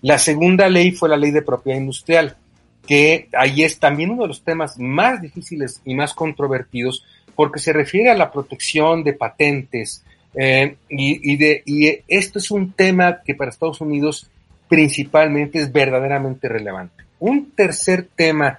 [0.00, 2.36] La segunda ley fue la ley de propiedad industrial,
[2.86, 7.04] que ahí es también uno de los temas más difíciles y más controvertidos
[7.38, 10.02] porque se refiere a la protección de patentes
[10.34, 14.28] eh, y, y, de, y esto es un tema que para Estados Unidos
[14.66, 17.04] principalmente es verdaderamente relevante.
[17.20, 18.58] Un tercer tema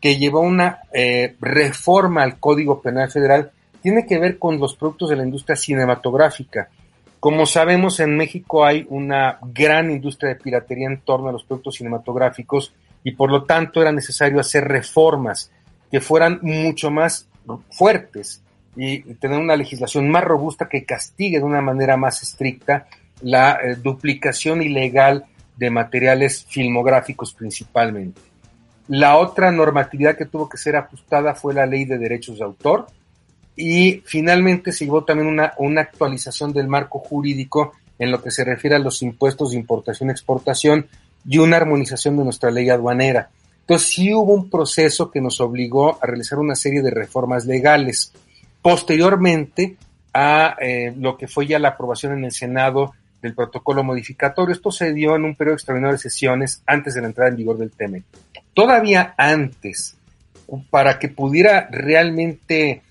[0.00, 3.50] que llevó una eh, reforma al Código Penal Federal
[3.82, 6.68] tiene que ver con los productos de la industria cinematográfica.
[7.18, 11.74] Como sabemos, en México hay una gran industria de piratería en torno a los productos
[11.74, 12.72] cinematográficos
[13.02, 15.50] y por lo tanto era necesario hacer reformas
[15.90, 17.26] que fueran mucho más
[17.70, 18.42] fuertes
[18.76, 22.86] y tener una legislación más robusta que castigue de una manera más estricta
[23.22, 25.26] la eh, duplicación ilegal
[25.56, 28.20] de materiales filmográficos principalmente.
[28.88, 32.86] La otra normatividad que tuvo que ser ajustada fue la ley de derechos de autor
[33.54, 38.44] y finalmente se llevó también una, una actualización del marco jurídico en lo que se
[38.44, 40.86] refiere a los impuestos de importación y exportación
[41.28, 43.30] y una armonización de nuestra ley aduanera.
[43.70, 48.12] Entonces sí hubo un proceso que nos obligó a realizar una serie de reformas legales.
[48.60, 49.76] Posteriormente
[50.12, 54.52] a eh, lo que fue ya la aprobación en el Senado del protocolo modificatorio.
[54.52, 57.58] Esto se dio en un periodo extraordinario de sesiones antes de la entrada en vigor
[57.58, 58.02] del TEMEC.
[58.54, 59.96] Todavía antes,
[60.68, 62.82] para que pudiera realmente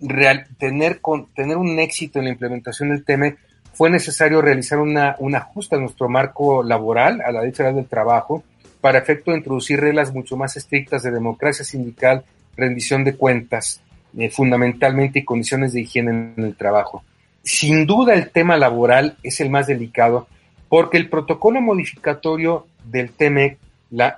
[0.00, 1.00] real, tener,
[1.36, 3.38] tener un éxito en la implementación del TEMEC,
[3.74, 7.86] fue necesario realizar una, un ajuste a nuestro marco laboral, a la Ley Federal del
[7.86, 8.42] Trabajo,
[8.80, 12.24] para efecto de introducir reglas mucho más estrictas de democracia sindical,
[12.56, 13.82] rendición de cuentas,
[14.16, 17.02] eh, fundamentalmente y condiciones de higiene en el trabajo.
[17.42, 20.28] Sin duda el tema laboral es el más delicado
[20.68, 23.58] porque el protocolo modificatorio del TEMEC,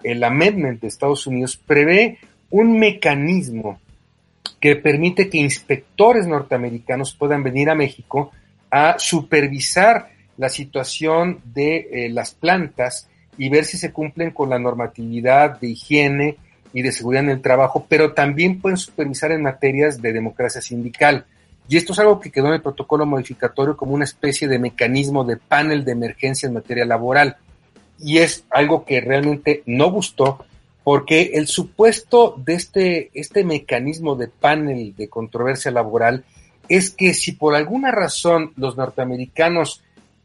[0.02, 2.18] el amendment de Estados Unidos, prevé
[2.50, 3.80] un mecanismo
[4.58, 8.32] que permite que inspectores norteamericanos puedan venir a México
[8.70, 13.08] a supervisar la situación de eh, las plantas
[13.40, 16.36] y ver si se cumplen con la normatividad de higiene
[16.74, 21.24] y de seguridad en el trabajo, pero también pueden supervisar en materias de democracia sindical.
[21.66, 25.24] Y esto es algo que quedó en el protocolo modificatorio como una especie de mecanismo
[25.24, 27.38] de panel de emergencia en materia laboral.
[27.98, 30.44] Y es algo que realmente no gustó
[30.84, 36.26] porque el supuesto de este, este mecanismo de panel de controversia laboral
[36.68, 39.82] es que si por alguna razón los norteamericanos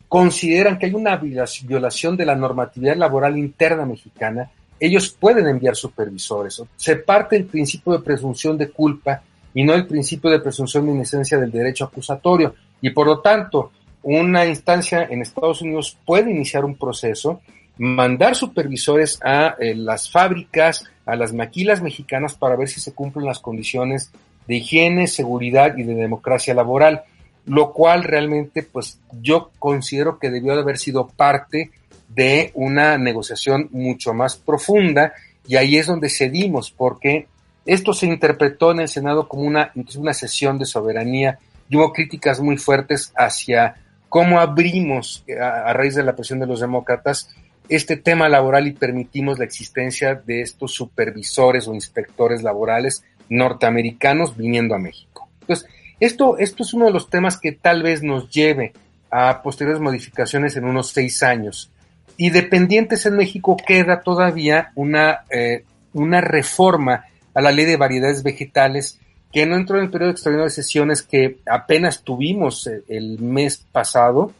[0.07, 4.49] consideran que hay una violación de la normatividad laboral interna mexicana,
[4.79, 6.61] ellos pueden enviar supervisores.
[6.75, 9.21] Se parte el principio de presunción de culpa
[9.53, 12.55] y no el principio de presunción de inocencia del derecho acusatorio.
[12.81, 13.71] Y por lo tanto,
[14.03, 17.41] una instancia en Estados Unidos puede iniciar un proceso,
[17.77, 23.25] mandar supervisores a eh, las fábricas, a las maquilas mexicanas para ver si se cumplen
[23.25, 24.11] las condiciones
[24.47, 27.03] de higiene, seguridad y de democracia laboral,
[27.45, 31.71] lo cual realmente pues yo considero que debió de haber sido parte
[32.09, 35.13] de una negociación mucho más profunda
[35.47, 37.27] y ahí es donde cedimos porque
[37.65, 41.39] esto se interpretó en el Senado como una, una sesión de soberanía
[41.69, 43.75] y hubo críticas muy fuertes hacia
[44.09, 47.29] cómo abrimos, eh, a, a, raíz de la presión de los demócratas,
[47.67, 54.75] este tema laboral y permitimos la existencia de estos supervisores o inspectores laborales norteamericanos viniendo
[54.75, 55.27] a México.
[55.41, 55.67] Entonces,
[55.99, 58.73] esto, esto es uno de los temas que tal vez nos lleve
[59.09, 61.71] a posteriores modificaciones en unos seis años.
[62.17, 68.23] Y dependientes en México queda todavía una, eh, una reforma a la ley de variedades
[68.23, 68.99] vegetales,
[69.31, 73.65] que no entró en el periodo extraordinario de sesiones que apenas tuvimos eh, el mes
[73.71, 74.31] pasado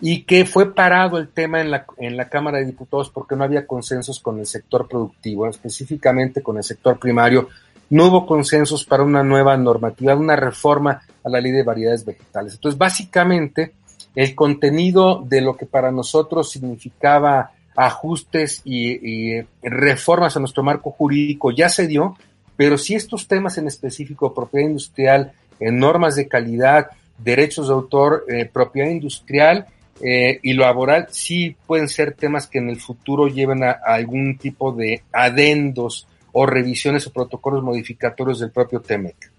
[0.00, 3.44] y que fue parado el tema en la, en la Cámara de Diputados porque no
[3.44, 7.48] había consensos con el sector productivo, específicamente con el sector primario.
[7.90, 12.54] No hubo consensos para una nueva normativa, una reforma a la ley de variedades vegetales.
[12.54, 13.72] Entonces, básicamente,
[14.14, 21.50] el contenido de lo que para nosotros significaba ajustes y, reformas a nuestro marco jurídico
[21.50, 22.16] ya se dio,
[22.56, 28.24] pero si estos temas en específico, propiedad industrial, eh, normas de calidad, derechos de autor,
[28.28, 29.66] eh, propiedad industrial
[30.00, 34.72] eh, y laboral, sí pueden ser temas que en el futuro lleven a, algún tipo
[34.72, 39.32] de adendos o revisiones o protocolos modificatorios del propio TEMEC.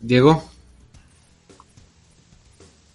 [0.00, 0.42] Diego.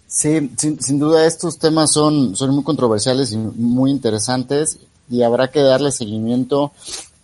[0.06, 5.60] Sí, sin, duda estos temas son, son muy controversiales y muy interesantes y habrá que
[5.60, 6.72] darle seguimiento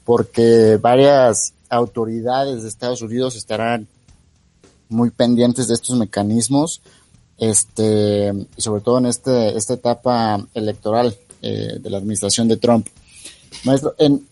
[0.05, 3.89] porque varias autoridades de Estados Unidos estarán
[4.89, 6.81] muy pendientes de estos mecanismos,
[7.39, 12.87] este, sobre todo en este, esta etapa electoral eh, de la administración de Trump.
[13.65, 14.27] Maestro, en,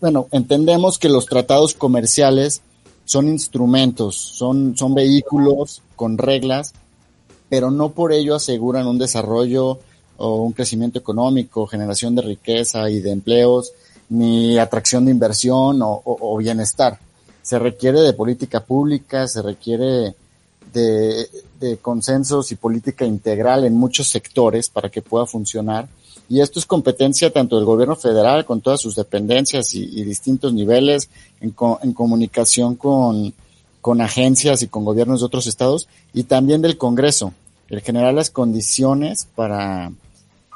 [0.00, 2.60] bueno, entendemos que los tratados comerciales
[3.04, 6.72] son instrumentos, son, son vehículos con reglas,
[7.48, 9.78] pero no por ello aseguran un desarrollo
[10.16, 13.72] o un crecimiento económico, generación de riqueza y de empleos,
[14.08, 16.98] ni atracción de inversión o, bienestar.
[17.42, 20.14] Se requiere de política pública, se requiere
[20.74, 25.88] de, consensos y política integral en muchos sectores para que pueda funcionar.
[26.28, 31.08] Y esto es competencia tanto del gobierno federal con todas sus dependencias y, distintos niveles
[31.40, 33.32] en, comunicación con,
[33.80, 37.32] con agencias y con gobiernos de otros estados y también del Congreso,
[37.68, 39.90] el generar las condiciones para,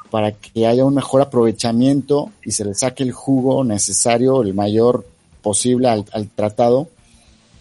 [0.09, 5.05] para que haya un mejor aprovechamiento y se le saque el jugo necesario, el mayor
[5.41, 6.87] posible al, tratado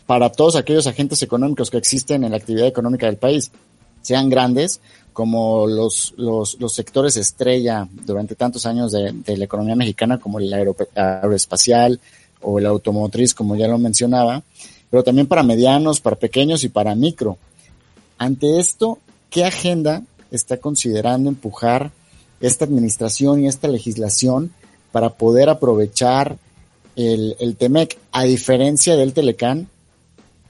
[0.09, 3.51] para todos aquellos agentes económicos que existen en la actividad económica del país,
[4.01, 4.81] sean grandes
[5.13, 10.51] como los, los, sectores estrella durante tantos años de, la economía mexicana, como el
[10.95, 12.01] aeroespacial
[12.41, 14.43] o el automotriz, como ya lo mencionaba,
[14.89, 17.37] pero también para medianos, para pequeños y para micro.
[18.17, 21.91] Ante esto, ¿qué agenda está considerando empujar
[22.41, 24.55] esta administración y esta legislación
[24.91, 26.39] para poder aprovechar
[26.97, 29.69] el, el TEMEC, a diferencia del Telecán,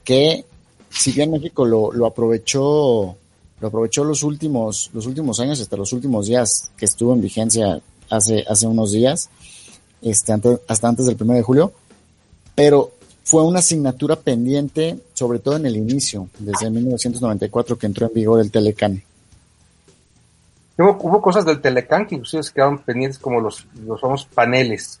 [0.09, 0.43] que
[0.89, 3.15] si bien México lo, aprovechó,
[3.61, 7.79] lo aprovechó los últimos, los últimos años, hasta los últimos días que estuvo en vigencia
[8.09, 9.29] hace, hace unos días,
[10.01, 10.33] este,
[10.67, 11.73] hasta antes del 1 de julio,
[12.55, 12.89] pero
[13.23, 18.39] fue una asignatura pendiente, sobre todo en el inicio, desde 1994 que entró en vigor
[18.39, 19.03] el Telecán.
[20.75, 24.99] Hubo, cosas del Telecán que inclusive se quedaron pendientes como los, los famosos paneles.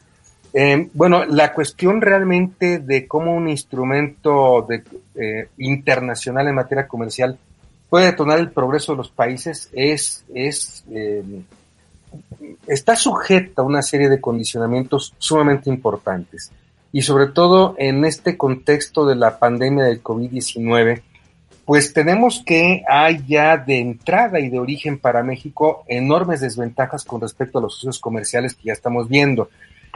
[0.53, 4.67] Eh, bueno, la cuestión realmente de cómo un instrumento
[5.15, 7.37] eh, internacional en materia comercial
[7.89, 11.23] puede detonar el progreso de los países es, es eh,
[12.67, 16.51] está sujeta a una serie de condicionamientos sumamente importantes.
[16.91, 21.03] Y sobre todo en este contexto de la pandemia del COVID-19,
[21.65, 27.21] pues tenemos que hay ya de entrada y de origen para México enormes desventajas con
[27.21, 29.49] respecto a los socios comerciales que ya estamos viendo.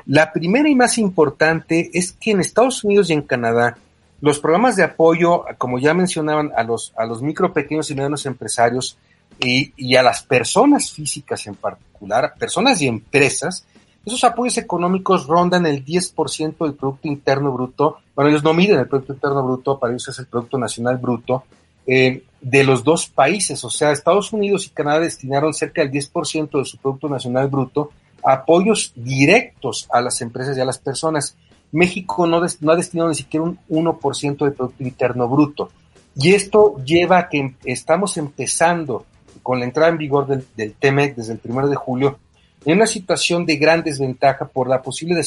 [0.06, 3.78] La primera y más importante es que en Estados Unidos y en Canadá
[4.22, 8.26] los programas de apoyo, como ya mencionaban, a los, a los micro, pequeños y medianos
[8.26, 8.98] empresarios
[9.38, 13.66] y, a las personas físicas en particular, personas y empresas,
[14.06, 17.98] esos apoyos económicos rondan el 10% del Producto Interno Bruto.
[18.16, 21.44] Bueno, ellos no miden el Producto Interno Bruto, para ellos es el Producto Nacional Bruto
[21.86, 23.64] eh, de los dos países.
[23.64, 27.92] O sea, Estados Unidos y Canadá destinaron cerca del 10% de su Producto Nacional Bruto
[28.26, 31.36] apoyos directos a las empresas y a las personas.
[31.72, 35.72] México no, ha destinado ni siquiera un 1% del Producto Interno Bruto.
[36.16, 39.06] Y esto lleva a que estamos empezando
[39.42, 42.20] con la entrada en vigor del, del TEMEC desde el 1 de julio
[42.66, 45.22] en una situación de gran desventaja por la posible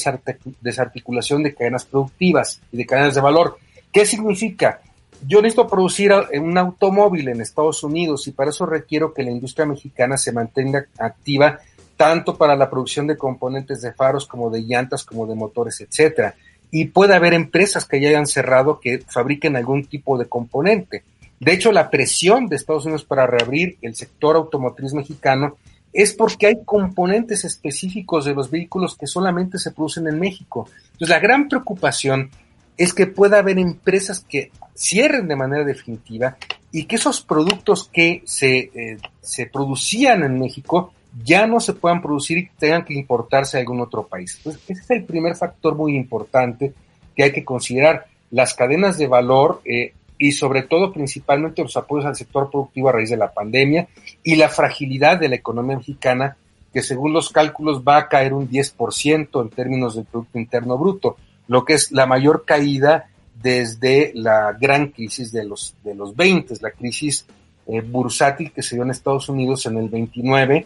[0.61, 3.57] desarticulación de cadenas productivas y de cadenas de valor.
[3.91, 4.81] ¿Qué significa?
[5.25, 9.65] yo necesito producir un automóvil en Estados Unidos y para eso requiero que la industria
[9.65, 11.59] mexicana se mantenga activa
[11.97, 16.35] tanto para la producción de componentes de faros como de llantas como de motores, etcétera.
[16.69, 21.03] Y puede haber empresas que ya hayan cerrado que fabriquen algún tipo de componente.
[21.39, 25.57] De hecho, la presión de Estados Unidos para reabrir el sector automotriz mexicano
[25.91, 30.69] es porque hay componentes específicos de los vehículos que solamente se producen en México.
[30.83, 32.29] Entonces, la gran preocupación
[32.77, 36.37] es que pueda haber empresas que cierren de manera definitiva
[36.71, 40.93] y que esos productos que se, eh, se producían en México
[41.23, 44.35] ya no se puedan producir y tengan que importarse a algún otro país.
[44.37, 46.73] Entonces, ese es el primer factor muy importante
[47.15, 48.05] que hay que considerar.
[48.29, 52.93] Las cadenas de valor eh, y sobre todo principalmente los apoyos al sector productivo a
[52.93, 53.87] raíz de la pandemia
[54.23, 56.37] y la fragilidad de la economía mexicana
[56.73, 61.17] que según los cálculos va a caer un 10% en términos del Producto Interno Bruto
[61.47, 63.09] lo que es la mayor caída
[63.41, 67.25] desde la gran crisis de los, de los 20, la crisis
[67.67, 70.65] eh, bursátil que se dio en Estados Unidos en el 29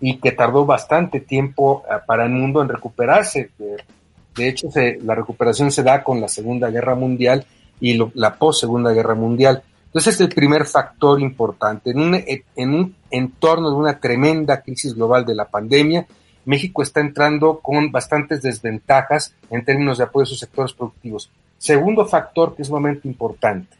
[0.00, 3.50] y que tardó bastante tiempo eh, para el mundo en recuperarse.
[3.58, 4.68] de hecho,
[5.02, 7.44] la recuperación se da con la Segunda Guerra Mundial
[7.80, 9.62] y la post-Segunda Guerra Mundial.
[9.86, 11.90] Entonces, es el primer factor importante.
[11.90, 16.06] En un, en un entorno de una tremenda crisis global de la pandemia,
[16.44, 21.30] México está entrando con bastantes desventajas en términos de apoyo a sus sectores productivos.
[21.58, 23.76] Segundo factor que es sumamente importante,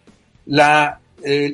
[0.47, 1.01] la,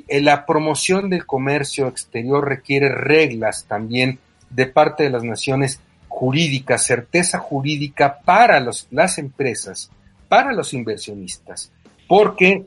[0.08, 4.18] la promoción del comercio exterior requiere reglas también
[4.51, 9.90] de parte de las naciones jurídicas, certeza jurídica para los, las empresas,
[10.28, 11.70] para los inversionistas,
[12.09, 12.64] porque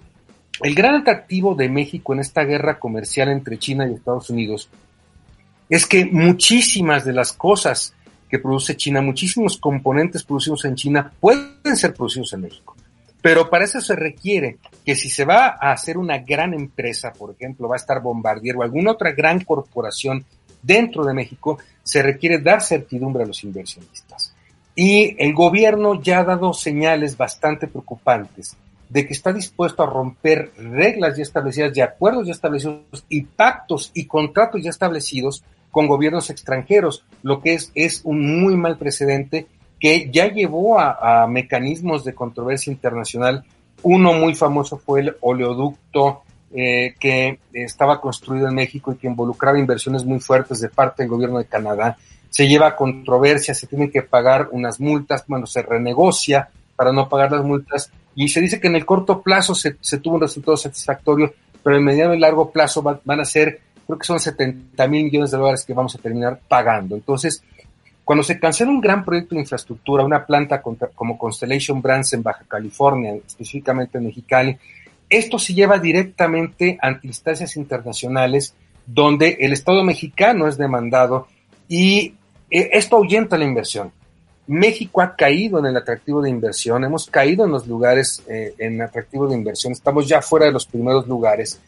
[0.61, 4.69] el gran atractivo de México en esta guerra comercial entre China y Estados Unidos
[5.69, 7.93] es que muchísimas de las cosas
[8.29, 12.75] que produce China, muchísimos componentes producidos en China pueden ser producidos en México.
[13.21, 17.31] Pero para eso se requiere que si se va a hacer una gran empresa, por
[17.31, 20.25] ejemplo, va a estar Bombardier o alguna otra gran corporación
[20.61, 24.33] dentro de México, se requiere dar certidumbre a los inversionistas.
[24.75, 28.55] Y el gobierno ya ha dado señales bastante preocupantes
[28.89, 33.91] de que está dispuesto a romper reglas ya establecidas y acuerdos ya establecidos y pactos
[33.93, 39.47] y contratos ya establecidos con gobiernos extranjeros, lo que es, es un muy mal precedente
[39.79, 43.45] que ya llevó a, mecanismos de controversia internacional.
[43.81, 46.23] Uno muy famoso fue el oleoducto
[46.53, 51.09] eh, que estaba construido en México y que involucraba inversiones muy fuertes de parte del
[51.09, 51.97] gobierno de Canadá.
[52.29, 57.31] Se lleva controversia, se tienen que pagar unas multas, bueno, se renegocia para no pagar
[57.31, 61.33] las multas y se dice que en el corto plazo se, tuvo un resultado satisfactorio,
[61.63, 65.31] pero en mediano y largo plazo van a ser, creo que son 70 mil millones
[65.31, 66.95] de dólares que vamos a terminar pagando.
[66.95, 67.43] Entonces,
[68.03, 72.43] cuando se cancela un gran proyecto de infraestructura, una planta como Constellation Brands en Baja
[72.47, 74.57] California, específicamente en Mexicali,
[75.09, 78.53] esto se lleva directamente ante instancias internacionales
[78.85, 81.27] donde el Estado mexicano es demandado
[81.67, 82.15] y
[82.49, 83.91] eh, esto ahuyenta la inversión.
[84.47, 88.81] México ha caído en el atractivo de inversión, hemos caído en los lugares eh, en
[88.81, 91.59] atractivo de inversión, estamos ya fuera de los primeros lugares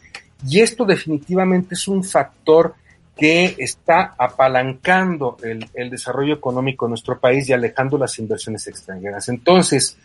[0.48, 2.74] y esto definitivamente es un factor
[3.16, 9.30] que está apalancando el, desarrollo económico en nuestro país y alejando las inversiones extranjeras.
[9.30, 9.96] Entonces,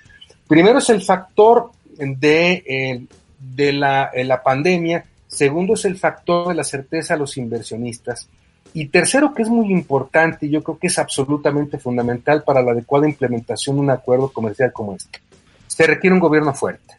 [0.46, 3.06] primero es el factor de, eh,
[3.38, 8.28] de la, la pandemia, segundo es el factor de la certeza a los inversionistas,
[8.72, 12.72] y tercero, que es muy importante, y yo creo que es absolutamente fundamental para la
[12.72, 15.20] adecuada implementación de un acuerdo comercial como este.
[15.66, 16.94] Se requiere un gobierno fuerte.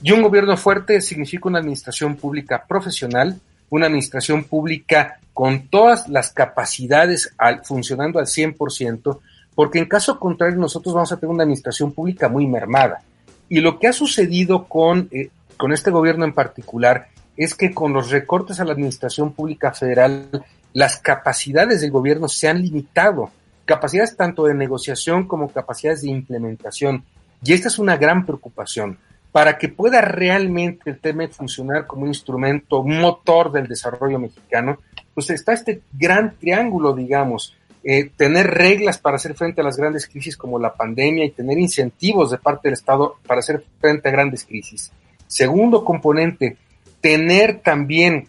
[0.00, 6.30] Y un gobierno fuerte significa una administración pública profesional, una administración pública con todas las
[6.30, 9.18] capacidades al, funcionando al 100%,
[9.54, 13.02] porque en caso contrario nosotros vamos a tener una administración pública muy mermada.
[13.48, 17.92] Y lo que ha sucedido con, eh, con este gobierno en particular es que con
[17.92, 23.30] los recortes a la administración pública federal, las capacidades del gobierno se han limitado,
[23.64, 27.04] capacidades tanto de negociación como capacidades de implementación.
[27.44, 28.98] Y esta es una gran preocupación
[29.30, 34.78] para que pueda realmente el tema funcionar como un instrumento, motor del desarrollo mexicano,
[35.14, 37.54] pues está este gran triángulo, digamos,
[37.84, 41.58] eh, tener reglas para hacer frente a las grandes crisis como la pandemia y tener
[41.58, 44.90] incentivos de parte del Estado para hacer frente a grandes crisis.
[45.28, 46.56] Segundo componente,
[47.00, 48.26] tener también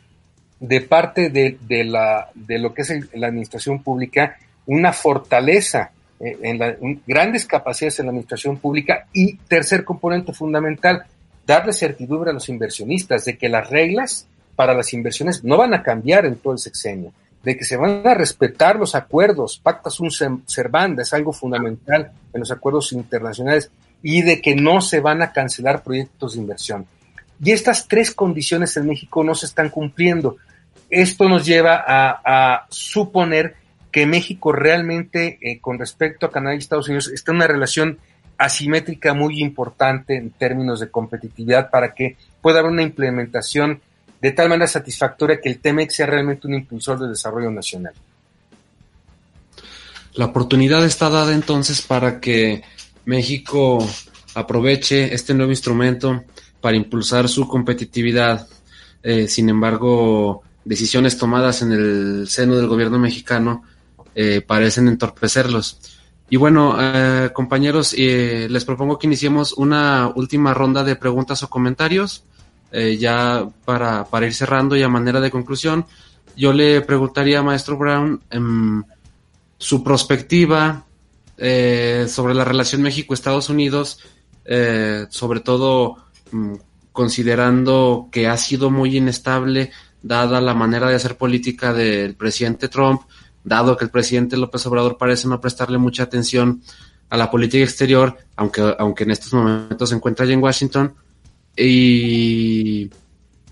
[0.59, 6.37] de parte de, de, la, de lo que es la administración pública una fortaleza eh,
[6.43, 6.75] en la,
[7.07, 11.05] grandes capacidades en la administración pública y tercer componente fundamental,
[11.45, 15.81] darle certidumbre a los inversionistas de que las reglas para las inversiones no van a
[15.81, 20.43] cambiar en todo el sexenio, de que se van a respetar los acuerdos, pacta sunt
[20.45, 23.71] servanda, es algo fundamental en los acuerdos internacionales,
[24.01, 26.85] y de que no se van a cancelar proyectos de inversión.
[27.43, 30.37] Y estas tres condiciones en México no se están cumpliendo.
[30.89, 33.55] Esto nos lleva a, suponer
[33.91, 37.97] que México realmente, eh, con respecto a Canadá y Estados Unidos, está en una relación
[38.37, 43.81] asimétrica muy importante en términos de competitividad para que pueda haber una implementación
[44.21, 47.93] de tal manera satisfactoria que el TEMEX sea realmente un impulsor de desarrollo nacional.
[50.13, 52.63] La oportunidad está dada entonces para que
[53.09, 53.79] México
[54.35, 56.23] aproveche este nuevo instrumento
[56.61, 58.47] para impulsar su competitividad.
[59.01, 63.63] Eh, sin embargo, decisiones tomadas en el seno del gobierno mexicano
[64.13, 65.79] eh, parecen entorpecerlos.
[66.29, 71.49] Y bueno, eh, compañeros, eh, les propongo que iniciemos una última ronda de preguntas o
[71.49, 72.23] comentarios,
[72.71, 75.87] ya para, para, ir cerrando y a manera de conclusión.
[76.37, 78.83] Yo le preguntaría a Maestro Brown em,
[79.57, 79.83] su
[81.39, 83.99] perspectiva sobre la relación México-Estados Unidos,
[85.09, 85.97] sobre todo
[86.31, 86.55] mm,
[86.91, 89.71] considerando que ha sido muy inestable
[90.01, 93.01] dada la manera de hacer política del presidente Trump,
[93.43, 96.61] dado que el presidente López Obrador parece no prestarle mucha atención
[97.09, 100.93] a la política exterior, aunque, aunque en estos momentos se encuentra allá en Washington,
[101.55, 102.89] y,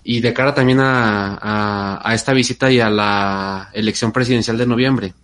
[0.04, 5.14] y de cara también a, a, esta visita y a la elección presidencial de noviembre.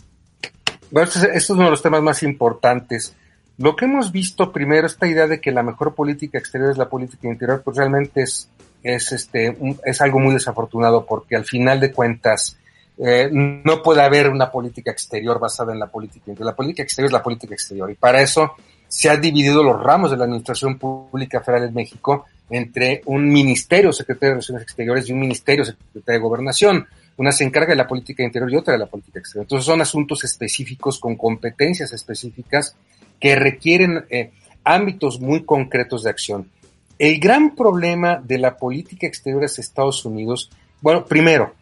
[0.90, 3.14] Bueno, este, este es uno de los temas más importantes.
[3.58, 6.88] Lo que hemos visto primero, esta idea de que la mejor política exterior es la
[6.88, 8.48] política interior, pues realmente es
[8.84, 12.56] es, este, es algo muy desafortunado porque al final de cuentas
[12.98, 16.52] eh, no puede haber una política exterior basada en la política interior.
[16.52, 18.52] La política exterior es la política exterior y para eso
[18.86, 23.90] se han dividido los ramos de la Administración Pública Federal en México entre un ministerio
[23.92, 26.86] secretario de Relaciones Exteriores y un ministerio secretario de Gobernación.
[27.16, 29.44] Una se encarga de la política interior y otra de la política exterior.
[29.44, 32.76] Entonces son asuntos específicos con competencias específicas
[33.20, 34.32] que requieren eh,
[34.64, 36.50] ámbitos muy concretos de acción.
[36.98, 40.50] El gran problema de la política exterior de Estados Unidos,
[40.80, 41.54] bueno, primero,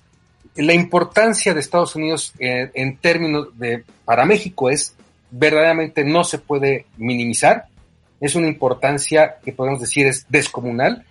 [0.56, 4.94] la importancia de Estados Unidos eh, en términos de, para México es
[5.30, 7.66] verdaderamente no se puede minimizar.
[8.20, 11.04] Es una importancia que podemos decir es descomunal.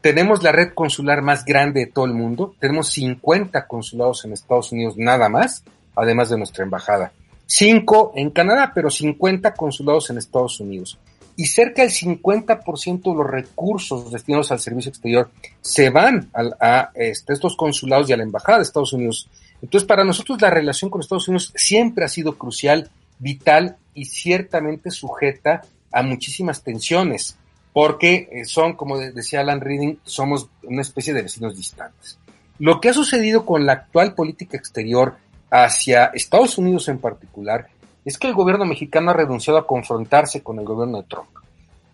[0.00, 2.54] Tenemos la red consular más grande de todo el mundo.
[2.60, 5.64] Tenemos 50 consulados en Estados Unidos nada más,
[5.96, 7.12] además de nuestra embajada.
[7.46, 10.98] Cinco en Canadá, pero 50 consulados en Estados Unidos.
[11.34, 15.30] Y cerca del 50% de los recursos destinados al servicio exterior
[15.60, 19.28] se van a, este, estos consulados y a la embajada de Estados Unidos.
[19.62, 24.90] Entonces, para nosotros la relación con Estados Unidos siempre ha sido crucial vital y ciertamente
[24.90, 27.36] sujeta a muchísimas tensiones,
[27.72, 32.18] porque eh, son, como decía Alan Reading, somos una especie de vecinos distantes.
[32.58, 35.16] Lo que ha sucedido con la actual política exterior
[35.50, 37.68] hacia Estados Unidos en particular
[38.04, 41.28] es que el gobierno mexicano ha renunciado a confrontarse con el gobierno de Trump.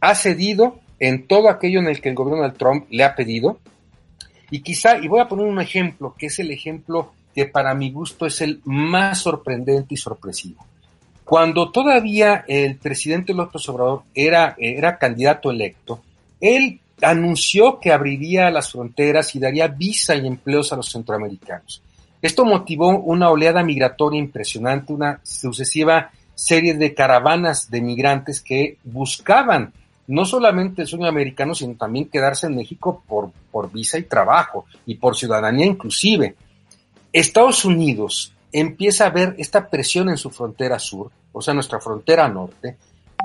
[0.00, 3.58] Ha cedido en todo aquello en el que el gobierno de Trump le ha pedido.
[4.50, 7.90] Y quizá, y voy a poner un ejemplo, que es el ejemplo que para mi
[7.90, 10.64] gusto es el más sorprendente y sorpresivo.
[11.24, 16.02] Cuando todavía el presidente López Obrador era, era candidato electo,
[16.40, 21.82] él anunció que abriría las fronteras y daría visa y empleos a los centroamericanos.
[22.20, 29.72] Esto motivó una oleada migratoria impresionante, una sucesiva serie de caravanas de migrantes que buscaban
[30.06, 34.66] no solamente el sueño americano, sino también quedarse en México por, por visa y trabajo
[34.84, 36.34] y por ciudadanía inclusive.
[37.12, 42.28] Estados Unidos empieza a ver esta presión en su frontera sur, o sea, nuestra frontera
[42.28, 42.76] norte,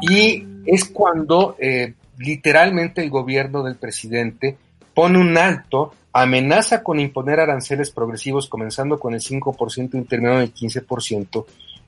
[0.01, 4.57] y es cuando eh, literalmente el gobierno del presidente
[4.93, 10.47] pone un alto, amenaza con imponer aranceles progresivos comenzando con el 5% y terminando en
[10.47, 11.45] el 15%,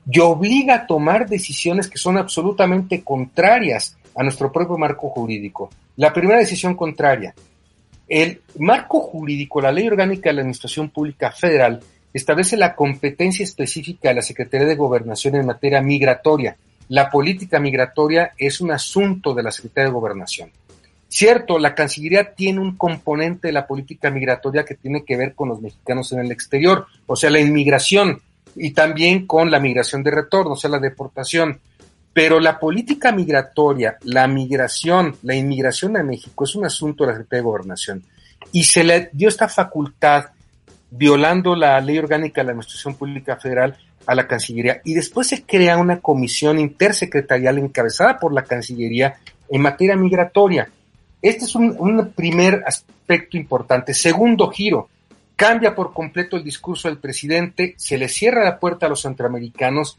[0.08, 5.68] y obliga a tomar decisiones que son absolutamente contrarias a nuestro propio marco jurídico.
[5.96, 7.34] La primera decisión contraria,
[8.06, 11.80] el marco jurídico, la ley orgánica de la Administración Pública Federal,
[12.12, 16.56] establece la competencia específica de la Secretaría de Gobernación en materia migratoria.
[16.88, 20.50] La política migratoria es un asunto de la Secretaría de Gobernación.
[21.08, 25.50] Cierto, la Cancillería tiene un componente de la política migratoria que tiene que ver con
[25.50, 28.22] los mexicanos en el exterior, o sea, la inmigración
[28.56, 31.60] y también con la migración de retorno, o sea, la deportación.
[32.14, 37.16] Pero la política migratoria, la migración, la inmigración a México es un asunto de la
[37.16, 38.02] Secretaría de Gobernación.
[38.52, 40.26] Y se le dio esta facultad
[40.94, 43.76] violando la ley orgánica de la Administración Pública Federal
[44.06, 44.82] a la Cancillería.
[44.84, 49.14] Y después se crea una comisión intersecretarial encabezada por la Cancillería
[49.48, 50.68] en materia migratoria.
[51.22, 53.94] Este es un, un primer aspecto importante.
[53.94, 54.88] Segundo giro,
[55.34, 59.98] cambia por completo el discurso del presidente, se le cierra la puerta a los centroamericanos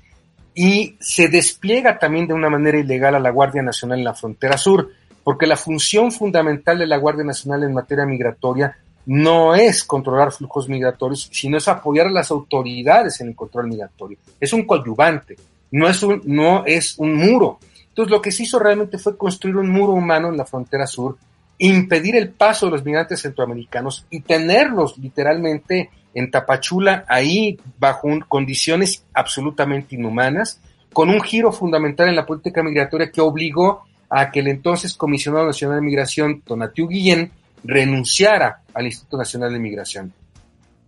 [0.54, 4.58] y se despliega también de una manera ilegal a la Guardia Nacional en la frontera
[4.58, 4.92] sur,
[5.24, 10.70] porque la función fundamental de la Guardia Nacional en materia migratoria no es controlar flujos
[10.70, 14.18] migratorios, sino es apoyar a las autoridades en el control migratorio.
[14.40, 15.36] Es un coadyuvante,
[15.72, 17.60] no es un, no es un muro.
[17.90, 21.18] Entonces lo que se hizo realmente fue construir un muro humano en la frontera sur,
[21.58, 29.04] impedir el paso de los migrantes centroamericanos y tenerlos literalmente en Tapachula ahí bajo condiciones
[29.14, 30.60] absolutamente inhumanas,
[30.92, 35.48] con un giro fundamental en la política migratoria que obligó a que el entonces comisionado
[35.48, 37.32] nacional de migración, Tonatiu Guillén,
[37.64, 40.14] renunciara al Instituto Nacional de Migración.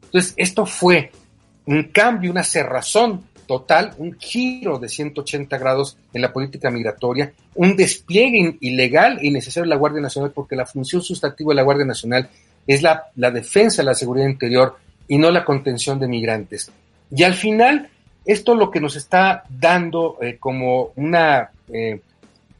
[0.03, 1.11] Entonces, esto fue
[1.65, 7.75] un cambio, una cerrazón total, un giro de 180 grados en la política migratoria, un
[7.75, 11.85] despliegue ilegal y necesario de la Guardia Nacional, porque la función sustantiva de la Guardia
[11.85, 12.29] Nacional
[12.65, 16.71] es la, defensa de la seguridad interior y no la contención de migrantes.
[17.11, 17.89] Y al final,
[18.25, 22.01] esto lo que nos está dando eh, como una eh,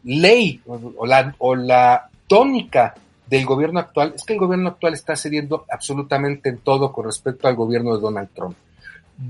[0.04, 2.94] ley o la tónica
[3.28, 7.48] del gobierno actual es que el gobierno actual está cediendo absolutamente en todo con respecto
[7.48, 8.56] al gobierno de Donald Trump.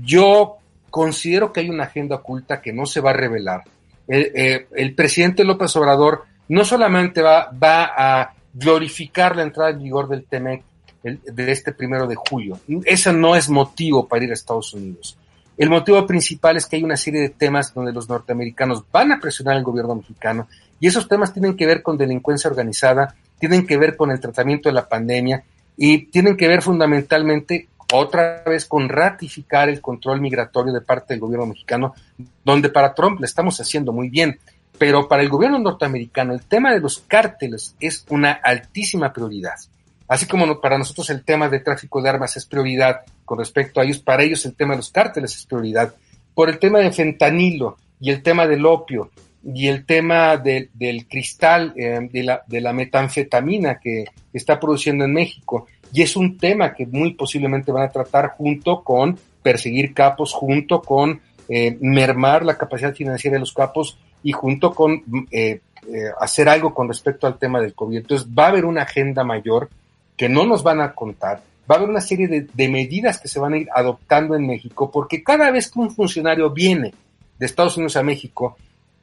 [0.02, 0.56] Yo
[0.90, 3.62] considero que hay una agenda oculta que no se va a revelar.
[4.06, 10.08] El, eh, presidente López Obrador no solamente va, va, a glorificar la entrada en vigor
[10.08, 10.62] del TEMEC
[11.02, 12.58] de este primero de julio.
[12.84, 15.16] Ese no es motivo para ir a Estados Unidos.
[15.56, 19.20] El motivo principal es que hay una serie de temas donde los norteamericanos van a
[19.20, 23.76] presionar al gobierno mexicano y esos temas tienen que ver con delincuencia organizada, tienen que
[23.76, 25.44] ver con el tratamiento de la pandemia
[25.76, 31.20] y tienen que ver fundamentalmente otra vez con ratificar el control migratorio de parte del
[31.20, 31.94] gobierno mexicano,
[32.44, 34.38] donde para Trump le estamos haciendo muy bien,
[34.78, 39.54] pero para el gobierno norteamericano el tema de los cárteles es una altísima prioridad.
[40.08, 43.84] Así como para nosotros el tema de tráfico de armas es prioridad con respecto a
[43.84, 45.94] ellos, para ellos el tema de los cárteles es prioridad.
[46.34, 49.10] Por el tema de fentanilo y el tema del opio
[49.54, 55.12] y el tema del cristal, eh, de, la, de la metanfetamina que está produciendo en
[55.12, 55.66] México.
[55.92, 60.82] Y es un tema que muy posiblemente van a tratar junto con perseguir capos, junto
[60.82, 65.60] con eh, mermar la capacidad financiera de los capos y junto con eh,
[66.20, 67.98] hacer algo con respecto al tema del COVID.
[67.98, 69.70] Entonces va a haber una agenda mayor
[70.16, 71.40] que no nos van a contar.
[71.70, 74.90] Va a haber una serie de medidas que se van a ir adoptando en México
[74.90, 76.92] porque cada vez que un funcionario viene
[77.38, 78.56] de Estados Unidos a México,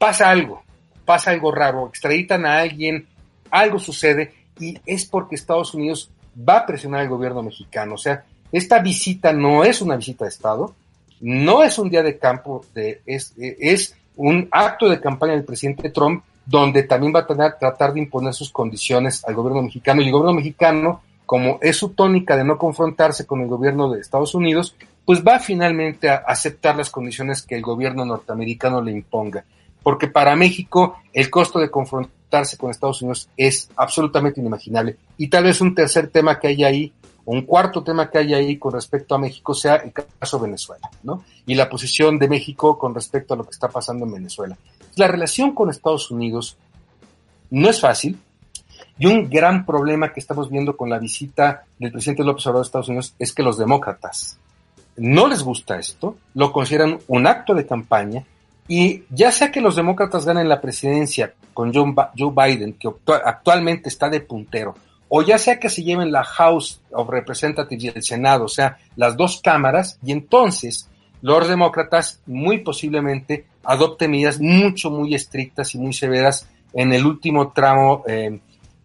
[0.04, 0.62] pasa algo,
[1.06, 3.06] pasa algo raro, extraditan a alguien,
[3.50, 7.94] algo sucede y es porque Estados Unidos va a presionar al gobierno mexicano.
[7.94, 10.74] O sea, esta visita no es una visita de Estado,
[11.22, 16.22] no es un día de campo, de, es, un acto de campaña del presidente Trump
[16.44, 20.34] donde también va a tratar de imponer sus condiciones al gobierno mexicano y el gobierno
[20.34, 24.76] mexicano, como es su tónica de no confrontarse con el gobierno de Estados Unidos,
[25.06, 29.46] pues va finalmente a aceptar las condiciones que el gobierno norteamericano le imponga
[29.84, 34.96] porque para México el costo de confrontarse con Estados Unidos es absolutamente inimaginable.
[35.16, 36.92] Y tal vez un tercer tema que hay ahí,
[37.24, 40.90] o un cuarto tema que hay ahí con respecto a México sea el caso Venezuela,
[41.04, 41.22] ¿no?
[41.46, 44.58] Y la posición de México con respecto a lo que está pasando en Venezuela.
[44.96, 46.56] La relación con Estados Unidos
[47.50, 48.18] no es fácil,
[48.98, 52.66] y un gran problema que estamos viendo con la visita del presidente López Obrador a
[52.66, 54.38] Estados Unidos es que los demócratas
[54.96, 58.24] no les gusta esto, lo consideran un acto de campaña
[58.66, 62.88] y ya sea que los demócratas ganen la presidencia con Joe Biden, que
[63.24, 64.74] actualmente está de puntero,
[65.08, 68.78] o ya sea que se lleven la House of Representatives y el Senado, o sea,
[68.96, 70.88] las dos cámaras, y entonces
[71.20, 77.52] los demócratas muy posiblemente adopten medidas mucho, muy estrictas y muy severas en el último
[77.52, 78.40] tramo, eh,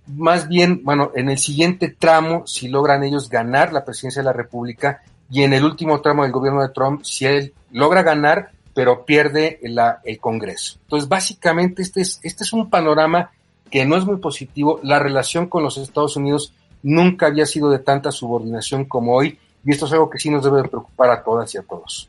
[0.08, 4.34] más bien, bueno, en el siguiente tramo, si logran ellos ganar la presidencia de la
[4.34, 5.02] República,
[5.32, 9.60] y en el último tramo del gobierno de Trump, si él logra ganar, pero pierde
[9.62, 10.80] el Congreso.
[10.84, 13.30] Entonces, básicamente, este es, este es un panorama
[13.70, 14.80] que no es muy positivo.
[14.84, 19.72] La relación con los Estados Unidos nunca había sido de tanta subordinación como hoy, y
[19.72, 22.08] esto es algo que sí nos debe preocupar a todas y a todos.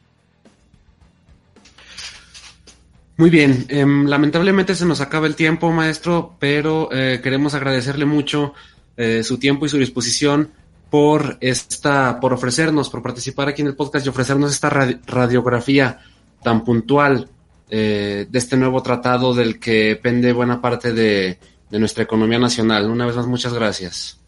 [3.16, 8.54] Muy bien, em, lamentablemente se nos acaba el tiempo, maestro, pero eh, queremos agradecerle mucho
[8.96, 10.52] eh, su tiempo y su disposición
[10.88, 15.98] por esta, por ofrecernos, por participar aquí en el podcast y ofrecernos esta radiografía
[16.42, 17.28] tan puntual
[17.68, 21.38] eh, de este nuevo tratado del que pende buena parte de,
[21.70, 22.90] nuestra economía nacional.
[22.90, 24.18] Una vez más, muchas gracias.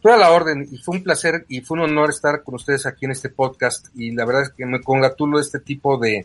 [0.00, 3.06] Toda la orden y fue un placer y fue un honor estar con ustedes aquí
[3.06, 6.24] en este podcast y la verdad es que me congratulo de este tipo de,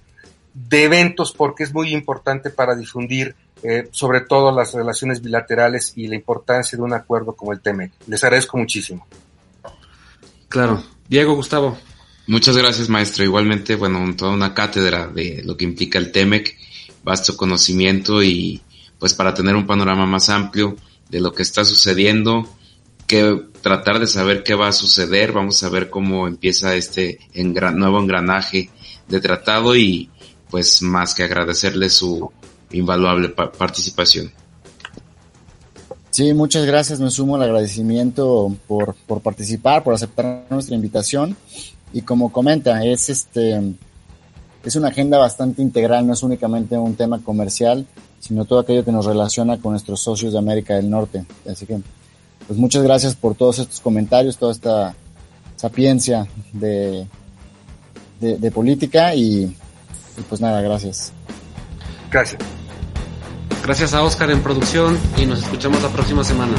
[0.53, 6.07] de eventos porque es muy importante para difundir eh, sobre todo las relaciones bilaterales y
[6.07, 7.93] la importancia de un acuerdo como el TEMEC.
[8.07, 9.07] Les agradezco muchísimo.
[10.49, 10.83] Claro.
[11.07, 11.77] Diego, Gustavo.
[12.25, 13.23] Muchas gracias, maestro.
[13.23, 16.55] Igualmente, bueno, toda una cátedra de lo que implica el TEMEC,
[17.03, 18.61] vasto conocimiento y
[18.97, 20.77] pues para tener un panorama más amplio
[21.09, 22.47] de lo que está sucediendo,
[23.05, 27.99] que tratar de saber qué va a suceder, vamos a ver cómo empieza este nuevo
[27.99, 28.69] engranaje
[29.09, 30.09] de tratado y
[30.49, 32.31] pues más que agradecerle su
[32.71, 34.31] invaluable participación.
[36.09, 41.35] Sí, muchas gracias, me sumo al agradecimiento por, por participar, por aceptar nuestra invitación
[41.93, 43.61] y como comenta, es este
[44.63, 47.85] es una agenda bastante integral, no es únicamente un tema comercial,
[48.19, 51.25] sino todo aquello que nos relaciona con nuestros socios de América del Norte.
[51.49, 51.79] Así que,
[52.47, 54.95] pues muchas gracias por todos estos comentarios, toda esta
[55.57, 57.05] sapiencia de,
[58.21, 61.11] de, política y, y pues nada, gracias.
[62.09, 62.41] Gracias.
[63.63, 66.53] Gracias a Oscar en producción y nos escuchamos la próxima semana.